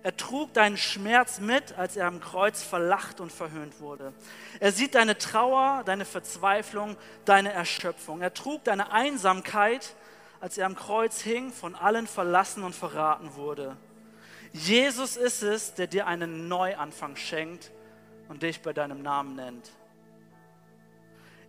Er 0.02 0.16
trug 0.16 0.54
deinen 0.54 0.76
Schmerz 0.76 1.40
mit, 1.40 1.76
als 1.76 1.96
er 1.96 2.06
am 2.06 2.20
Kreuz 2.20 2.62
verlacht 2.62 3.20
und 3.20 3.32
verhöhnt 3.32 3.80
wurde. 3.80 4.12
Er 4.61 4.70
sieht 4.70 4.94
deine 4.94 5.18
Trauer, 5.18 5.82
deine 5.84 6.04
Verzweiflung, 6.04 6.96
deine 7.24 7.52
Erschöpfung. 7.52 8.20
Er 8.20 8.32
trug 8.32 8.62
deine 8.64 8.92
Einsamkeit, 8.92 9.96
als 10.40 10.56
er 10.56 10.66
am 10.66 10.76
Kreuz 10.76 11.20
hing, 11.20 11.52
von 11.52 11.74
allen 11.74 12.06
verlassen 12.06 12.62
und 12.62 12.76
verraten 12.76 13.34
wurde. 13.34 13.76
Jesus 14.52 15.16
ist 15.16 15.42
es, 15.42 15.74
der 15.74 15.88
dir 15.88 16.06
einen 16.06 16.46
Neuanfang 16.46 17.16
schenkt 17.16 17.72
und 18.28 18.42
dich 18.42 18.60
bei 18.62 18.72
deinem 18.72 19.02
Namen 19.02 19.36
nennt. 19.36 19.70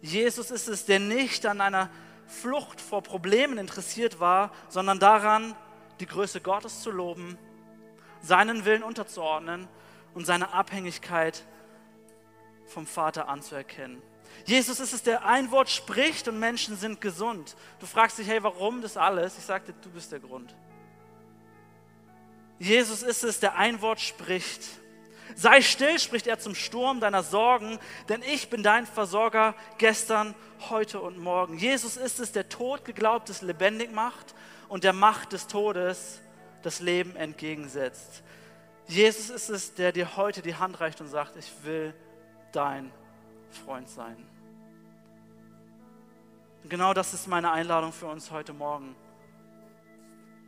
Jesus 0.01 0.51
ist 0.51 0.67
es, 0.67 0.85
der 0.85 0.99
nicht 0.99 1.45
an 1.45 1.61
einer 1.61 1.89
Flucht 2.27 2.79
vor 2.79 3.01
Problemen 3.01 3.57
interessiert 3.57 4.19
war, 4.19 4.51
sondern 4.69 4.99
daran, 4.99 5.55
die 5.99 6.05
Größe 6.05 6.41
Gottes 6.41 6.81
zu 6.81 6.91
loben, 6.91 7.37
seinen 8.21 8.65
Willen 8.65 8.83
unterzuordnen 8.83 9.67
und 10.13 10.25
seine 10.25 10.53
Abhängigkeit 10.53 11.43
vom 12.67 12.85
Vater 12.85 13.27
anzuerkennen. 13.27 14.01
Jesus 14.45 14.79
ist 14.79 14.93
es, 14.93 15.03
der 15.03 15.25
ein 15.25 15.51
Wort 15.51 15.69
spricht 15.69 16.27
und 16.27 16.39
Menschen 16.39 16.77
sind 16.77 17.01
gesund. 17.01 17.55
Du 17.79 17.85
fragst 17.85 18.19
dich, 18.19 18.27
hey, 18.27 18.41
warum 18.43 18.81
das 18.81 18.95
alles? 18.95 19.37
Ich 19.37 19.43
sagte, 19.43 19.73
du 19.81 19.89
bist 19.89 20.11
der 20.11 20.19
Grund. 20.19 20.55
Jesus 22.59 23.03
ist 23.03 23.23
es, 23.23 23.39
der 23.39 23.57
ein 23.57 23.81
Wort 23.81 23.99
spricht. 23.99 24.61
Sei 25.35 25.61
still, 25.61 25.99
spricht 25.99 26.27
er 26.27 26.39
zum 26.39 26.55
Sturm 26.55 26.99
deiner 26.99 27.23
Sorgen, 27.23 27.79
denn 28.09 28.21
ich 28.23 28.49
bin 28.49 28.63
dein 28.63 28.85
Versorger 28.85 29.55
gestern, 29.77 30.35
heute 30.69 30.99
und 30.99 31.17
morgen. 31.17 31.57
Jesus 31.57 31.95
ist 31.95 32.19
es, 32.19 32.31
der 32.31 32.49
Tod 32.49 32.83
geglaubtes 32.83 33.41
lebendig 33.41 33.91
macht 33.91 34.35
und 34.67 34.83
der 34.83 34.93
Macht 34.93 35.31
des 35.33 35.47
Todes 35.47 36.21
das 36.61 36.79
Leben 36.79 37.15
entgegensetzt. 37.15 38.23
Jesus 38.87 39.29
ist 39.29 39.49
es, 39.49 39.73
der 39.75 39.91
dir 39.91 40.17
heute 40.17 40.41
die 40.41 40.55
Hand 40.55 40.79
reicht 40.81 40.99
und 40.99 41.07
sagt, 41.07 41.35
ich 41.37 41.51
will 41.63 41.93
dein 42.51 42.91
Freund 43.65 43.87
sein. 43.87 44.17
Und 46.63 46.69
genau 46.69 46.93
das 46.93 47.13
ist 47.13 47.27
meine 47.27 47.51
Einladung 47.51 47.93
für 47.93 48.07
uns 48.07 48.31
heute 48.31 48.51
Morgen. 48.51 48.95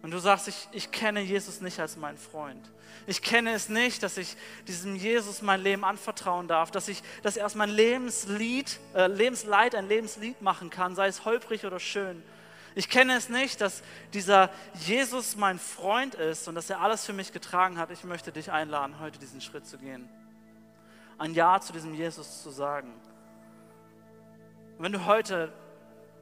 Und 0.01 0.11
du 0.11 0.19
sagst, 0.19 0.47
ich, 0.47 0.67
ich 0.71 0.91
kenne 0.91 1.21
Jesus 1.21 1.61
nicht 1.61 1.79
als 1.79 1.95
meinen 1.95 2.17
Freund. 2.17 2.71
Ich 3.07 3.21
kenne 3.21 3.53
es 3.53 3.69
nicht, 3.69 4.03
dass 4.03 4.17
ich 4.17 4.35
diesem 4.67 4.95
Jesus 4.95 5.41
mein 5.41 5.61
Leben 5.61 5.83
anvertrauen 5.83 6.47
darf, 6.47 6.71
dass 6.71 6.87
ich, 6.87 7.03
dass 7.23 7.37
er 7.37 7.45
aus 7.45 7.55
meinem 7.55 7.75
Lebenslied, 7.75 8.79
äh, 8.95 9.07
Lebensleid 9.07 9.75
ein 9.75 9.87
Lebenslied 9.87 10.41
machen 10.41 10.69
kann, 10.69 10.95
sei 10.95 11.07
es 11.07 11.25
holprig 11.25 11.65
oder 11.65 11.79
schön. 11.79 12.21
Ich 12.73 12.89
kenne 12.89 13.15
es 13.15 13.27
nicht, 13.29 13.59
dass 13.59 13.83
dieser 14.13 14.49
Jesus 14.73 15.35
mein 15.35 15.59
Freund 15.59 16.15
ist 16.15 16.47
und 16.47 16.55
dass 16.55 16.69
er 16.69 16.79
alles 16.79 17.05
für 17.05 17.13
mich 17.13 17.33
getragen 17.33 17.77
hat. 17.77 17.91
Ich 17.91 18.03
möchte 18.03 18.31
dich 18.31 18.51
einladen, 18.51 18.99
heute 18.99 19.19
diesen 19.19 19.41
Schritt 19.41 19.67
zu 19.67 19.77
gehen. 19.77 20.07
Ein 21.17 21.33
Ja 21.33 21.59
zu 21.59 21.73
diesem 21.73 21.93
Jesus 21.93 22.41
zu 22.41 22.49
sagen. 22.49 22.93
Und 24.77 24.83
wenn 24.83 24.93
du 24.93 25.05
heute 25.05 25.51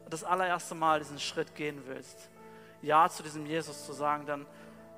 das 0.10 0.24
allererste 0.24 0.76
Mal 0.76 1.00
diesen 1.00 1.20
Schritt 1.20 1.56
gehen 1.56 1.84
willst, 1.86 2.30
Ja 2.82 3.10
zu 3.10 3.24
diesem 3.24 3.46
Jesus 3.46 3.86
zu 3.86 3.94
sagen, 3.94 4.26
dann 4.26 4.46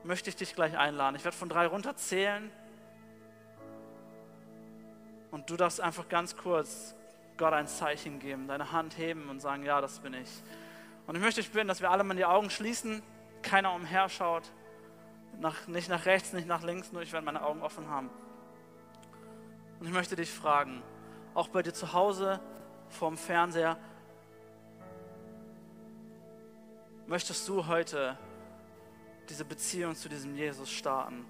möchte 0.04 0.30
ich 0.30 0.36
dich 0.36 0.56
gleich 0.56 0.78
einladen. 0.78 1.16
Ich 1.16 1.24
werde 1.24 1.38
von 1.38 1.50
drei 1.50 1.68
runter 1.68 1.96
zählen 1.96 2.52
und 5.32 5.50
du 5.50 5.56
darfst 5.56 5.82
einfach 5.82 6.10
ganz 6.10 6.36
kurz 6.36 6.96
Gott 7.38 7.54
ein 7.54 7.68
Zeichen 7.68 8.20
geben, 8.20 8.48
deine 8.48 8.72
Hand 8.72 8.98
heben 8.98 9.30
und 9.30 9.40
sagen, 9.40 9.64
ja, 9.64 9.82
das 9.82 10.00
bin 10.00 10.14
ich. 10.14 10.30
Und 11.08 11.16
ich 11.16 11.22
möchte 11.22 11.42
dich 11.42 11.52
bitten, 11.52 11.68
dass 11.68 11.82
wir 11.82 11.90
alle 11.90 12.04
mal 12.04 12.16
die 12.16 12.26
Augen 12.26 12.50
schließen, 12.50 13.02
keiner 13.42 13.74
umherschaut, 13.74 14.44
nach, 15.40 15.68
nicht 15.68 15.90
nach 15.90 16.06
rechts, 16.06 16.34
nicht 16.34 16.48
nach 16.48 16.62
links, 16.62 16.92
nur 16.92 17.02
ich 17.02 17.12
werde 17.12 17.26
meine 17.26 17.44
Augen 17.44 17.62
offen 17.64 17.90
haben. 17.90 18.10
Und 19.80 19.88
ich 19.88 19.94
möchte 19.94 20.16
dich 20.16 20.30
fragen, 20.30 20.84
auch 21.34 21.48
bei 21.48 21.64
dir 21.64 21.74
zu 21.74 21.94
Hause, 21.94 22.40
vorm 22.90 23.18
Fernseher, 23.18 23.78
möchtest 27.12 27.46
du 27.50 27.68
heute 27.68 28.18
diese 29.28 29.44
Beziehung 29.44 29.96
zu 29.98 30.08
diesem 30.08 30.34
Jesus 30.34 30.72
starten? 30.72 31.26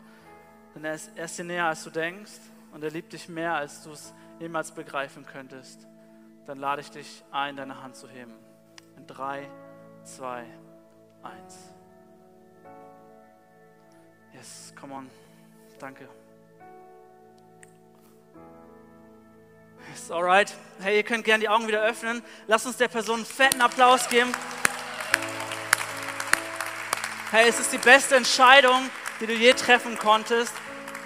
Denn 0.75 0.85
er 0.85 0.93
ist, 0.93 1.11
er 1.15 1.25
ist 1.25 1.39
dir 1.39 1.43
näher, 1.43 1.65
als 1.65 1.83
du 1.83 1.89
denkst 1.89 2.39
und 2.71 2.83
er 2.83 2.91
liebt 2.91 3.11
dich 3.11 3.27
mehr, 3.27 3.55
als 3.55 3.81
du 3.81 3.91
es 3.91 4.13
jemals 4.39 4.71
begreifen 4.71 5.25
könntest. 5.25 5.87
Dann 6.45 6.59
lade 6.59 6.81
ich 6.81 6.91
dich 6.91 7.23
ein, 7.31 7.55
deine 7.55 7.81
Hand 7.81 7.95
zu 7.95 8.07
heben. 8.07 8.33
In 8.95 9.07
drei, 9.07 9.49
zwei, 10.03 10.45
eins. 11.23 11.57
Yes, 14.33 14.73
come 14.79 14.93
on. 14.93 15.09
Danke. 15.79 16.07
Yes, 19.89 20.11
alright. 20.11 20.53
Hey, 20.79 20.97
ihr 20.97 21.03
könnt 21.03 21.25
gerne 21.25 21.41
die 21.41 21.49
Augen 21.49 21.67
wieder 21.67 21.81
öffnen. 21.81 22.21
Lasst 22.45 22.67
uns 22.67 22.77
der 22.77 22.87
Person 22.87 23.15
einen 23.15 23.25
fetten 23.25 23.61
Applaus 23.61 24.07
geben. 24.09 24.31
Hey, 27.31 27.47
es 27.47 27.61
ist 27.61 27.71
die 27.71 27.77
beste 27.77 28.17
Entscheidung, 28.17 28.89
die 29.21 29.25
du 29.25 29.31
je 29.31 29.53
treffen 29.53 29.97
konntest. 29.97 30.53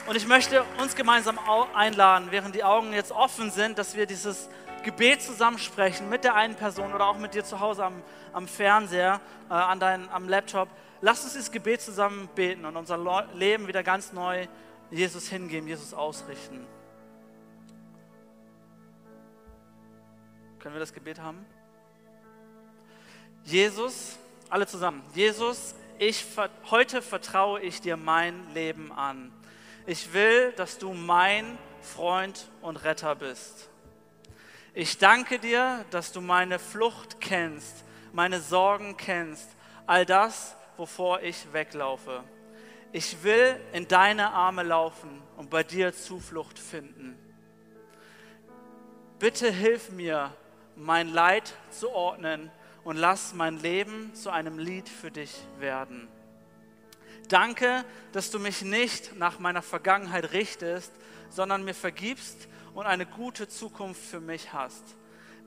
Und 0.07 0.15
ich 0.15 0.25
möchte 0.25 0.63
uns 0.79 0.95
gemeinsam 0.95 1.37
einladen, 1.75 2.29
während 2.31 2.55
die 2.55 2.63
Augen 2.63 2.93
jetzt 2.93 3.11
offen 3.11 3.51
sind, 3.51 3.77
dass 3.77 3.95
wir 3.95 4.07
dieses 4.07 4.49
Gebet 4.81 5.21
zusammensprechen 5.21 6.09
mit 6.09 6.23
der 6.23 6.33
einen 6.33 6.55
Person 6.55 6.95
oder 6.95 7.05
auch 7.05 7.19
mit 7.19 7.35
dir 7.35 7.43
zu 7.43 7.59
Hause 7.59 7.85
am, 7.85 8.01
am 8.33 8.47
Fernseher, 8.47 9.21
äh, 9.51 9.53
an 9.53 9.79
dein, 9.79 10.09
am 10.09 10.27
Laptop. 10.27 10.67
Lass 10.99 11.23
uns 11.23 11.33
dieses 11.33 11.51
Gebet 11.51 11.83
zusammen 11.83 12.27
beten 12.33 12.65
und 12.65 12.75
unser 12.75 12.97
Leben 13.35 13.67
wieder 13.67 13.83
ganz 13.83 14.11
neu 14.11 14.47
Jesus 14.89 15.27
hingeben, 15.27 15.67
Jesus 15.67 15.93
ausrichten. 15.93 16.65
Können 20.57 20.73
wir 20.73 20.79
das 20.79 20.91
Gebet 20.91 21.21
haben? 21.21 21.45
Jesus, 23.43 24.17
alle 24.49 24.65
zusammen. 24.65 25.03
Jesus, 25.13 25.75
ich, 25.99 26.25
heute 26.69 27.01
vertraue 27.01 27.61
ich 27.61 27.81
dir 27.81 27.97
mein 27.97 28.53
Leben 28.53 28.91
an. 28.91 29.31
Ich 29.85 30.13
will, 30.13 30.51
dass 30.53 30.77
du 30.77 30.93
mein 30.93 31.57
Freund 31.81 32.49
und 32.61 32.77
Retter 32.77 33.15
bist. 33.15 33.69
Ich 34.73 34.97
danke 34.97 35.39
dir, 35.39 35.85
dass 35.91 36.11
du 36.11 36.21
meine 36.21 36.59
Flucht 36.59 37.21
kennst, 37.21 37.85
meine 38.11 38.41
Sorgen 38.41 38.97
kennst, 38.97 39.47
all 39.85 40.05
das, 40.05 40.55
wovor 40.77 41.21
ich 41.21 41.53
weglaufe. 41.53 42.23
Ich 42.91 43.23
will 43.23 43.59
in 43.73 43.87
deine 43.87 44.31
Arme 44.31 44.63
laufen 44.63 45.21
und 45.37 45.49
bei 45.49 45.63
dir 45.63 45.93
Zuflucht 45.93 46.59
finden. 46.59 47.17
Bitte 49.19 49.49
hilf 49.49 49.91
mir, 49.91 50.33
mein 50.75 51.07
Leid 51.07 51.53
zu 51.71 51.91
ordnen 51.91 52.51
und 52.85 52.95
lass 52.95 53.33
mein 53.33 53.59
Leben 53.59 54.13
zu 54.13 54.29
einem 54.29 54.57
Lied 54.57 54.87
für 54.87 55.11
dich 55.11 55.35
werden. 55.59 56.07
Danke, 57.27 57.83
dass 58.13 58.29
du 58.29 58.39
mich 58.39 58.61
nicht 58.61 59.17
nach 59.17 59.39
meiner 59.39 59.63
Vergangenheit 59.63 60.31
richtest, 60.31 60.93
sondern 61.29 61.65
mir 61.65 61.73
vergibst 61.73 62.47
und 62.75 62.85
eine 62.85 63.07
gute 63.07 63.49
Zukunft 63.49 64.01
für 64.01 64.21
mich 64.21 64.53
hast. 64.53 64.83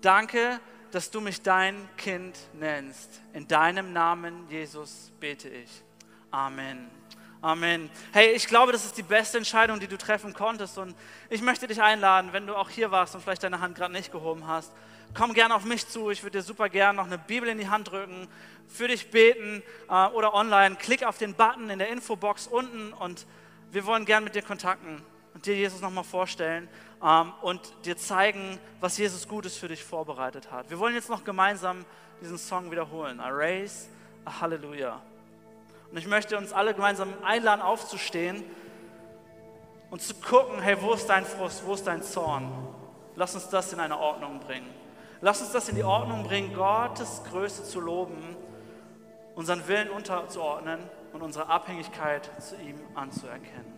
Danke, 0.01 0.61
dass 0.91 1.11
du 1.11 1.21
mich 1.21 1.41
dein 1.41 1.89
Kind 1.97 2.37
nennst. 2.55 3.21
In 3.33 3.47
deinem 3.47 3.93
Namen, 3.93 4.49
Jesus, 4.51 5.13
bete 5.21 5.49
ich. 5.49 5.71
Amen. 6.33 6.91
Amen. 7.41 7.89
Hey, 8.13 8.33
ich 8.33 8.49
glaube, 8.49 8.73
das 8.73 8.85
ist 8.85 8.99
die 8.99 9.05
beste 9.05 9.39
Entscheidung, 9.39 9.79
die 9.79 9.87
du 9.87 9.97
treffen 9.97 10.35
konntest. 10.35 10.77
Und 10.77 10.97
ich 11.31 11.41
möchte 11.41 11.69
dich 11.69 11.81
einladen, 11.81 12.33
wenn 12.33 12.49
du 12.49 12.57
auch 12.57 12.69
hier 12.69 12.91
warst 12.91 13.15
und 13.15 13.21
vielleicht 13.21 13.45
deine 13.45 13.61
Hand 13.61 13.77
gerade 13.77 13.93
nicht 13.93 14.11
gehoben 14.11 14.49
hast, 14.49 14.73
komm 15.15 15.35
gerne 15.35 15.55
auf 15.55 15.65
mich 15.65 15.87
zu. 15.89 16.11
Ich 16.11 16.23
würde 16.23 16.39
dir 16.39 16.43
super 16.43 16.69
gerne 16.69 16.97
noch 16.97 17.07
eine 17.07 17.19
Bibel 17.19 17.49
in 17.49 17.59
die 17.59 17.69
Hand 17.69 17.91
drücken, 17.91 18.29
für 18.69 18.89
dich 18.89 19.11
beten 19.11 19.63
äh, 19.89 20.07
oder 20.09 20.35
online. 20.35 20.77
Klick 20.77 21.05
auf 21.05 21.19
den 21.19 21.35
Button 21.35 21.71
in 21.71 21.79
der 21.79 21.89
Infobox 21.89 22.47
unten 22.47 22.93
und 22.93 23.27
wir 23.71 23.87
wollen 23.87 24.05
gerne 24.05 24.25
mit 24.25 24.35
dir 24.35 24.43
kontakten 24.43 25.03
und 25.35 25.47
dir 25.47 25.55
Jesus 25.55 25.81
nochmal 25.81 26.05
vorstellen 26.05 26.69
ähm, 27.03 27.33
und 27.43 27.61
dir 27.85 27.97
zeigen, 27.97 28.59
was 28.81 28.99
Jesus 28.99 29.29
Gutes 29.29 29.57
für 29.57 29.69
dich 29.69 29.85
vorbereitet 29.85 30.51
hat. 30.51 30.71
Wir 30.71 30.79
wollen 30.79 30.95
jetzt 30.95 31.09
noch 31.09 31.25
gemeinsam 31.25 31.85
diesen 32.21 32.39
Song 32.39 32.71
wiederholen. 32.71 33.21
I 33.21 33.31
raise 33.31 33.89
a 34.25 34.41
Hallelujah. 34.41 35.01
Und 35.91 35.97
ich 35.97 36.07
möchte 36.07 36.37
uns 36.37 36.53
alle 36.53 36.75
gemeinsam 36.75 37.15
einladen, 37.23 37.63
aufzustehen 37.63 38.45
und 39.91 40.03
zu 40.03 40.15
gucken, 40.15 40.61
hey, 40.61 40.77
wo 40.81 40.93
ist 40.93 41.07
dein 41.07 41.25
Frust, 41.25 41.65
wo 41.65 41.75
ist 41.75 41.87
dein 41.87 42.03
Zorn? 42.03 42.53
Lass 43.17 43.35
uns 43.35 43.49
das 43.49 43.73
in 43.73 43.81
eine 43.81 43.99
Ordnung 43.99 44.41
bringen. 44.41 44.78
Lass 45.21 45.41
uns 45.41 45.53
das 45.53 45.69
in 45.69 45.75
die 45.75 45.83
Ordnung 45.83 46.23
bringen, 46.23 46.55
Gottes 46.55 47.23
Größe 47.29 47.65
zu 47.65 47.81
loben, 47.81 48.37
unseren 49.35 49.67
Willen 49.67 49.91
unterzuordnen 49.91 50.79
und 51.13 51.23
unsere 51.23 51.49
Abhängigkeit 51.49 52.31
zu 52.41 52.55
ihm 52.57 52.79
anzuerkennen. 52.95 53.78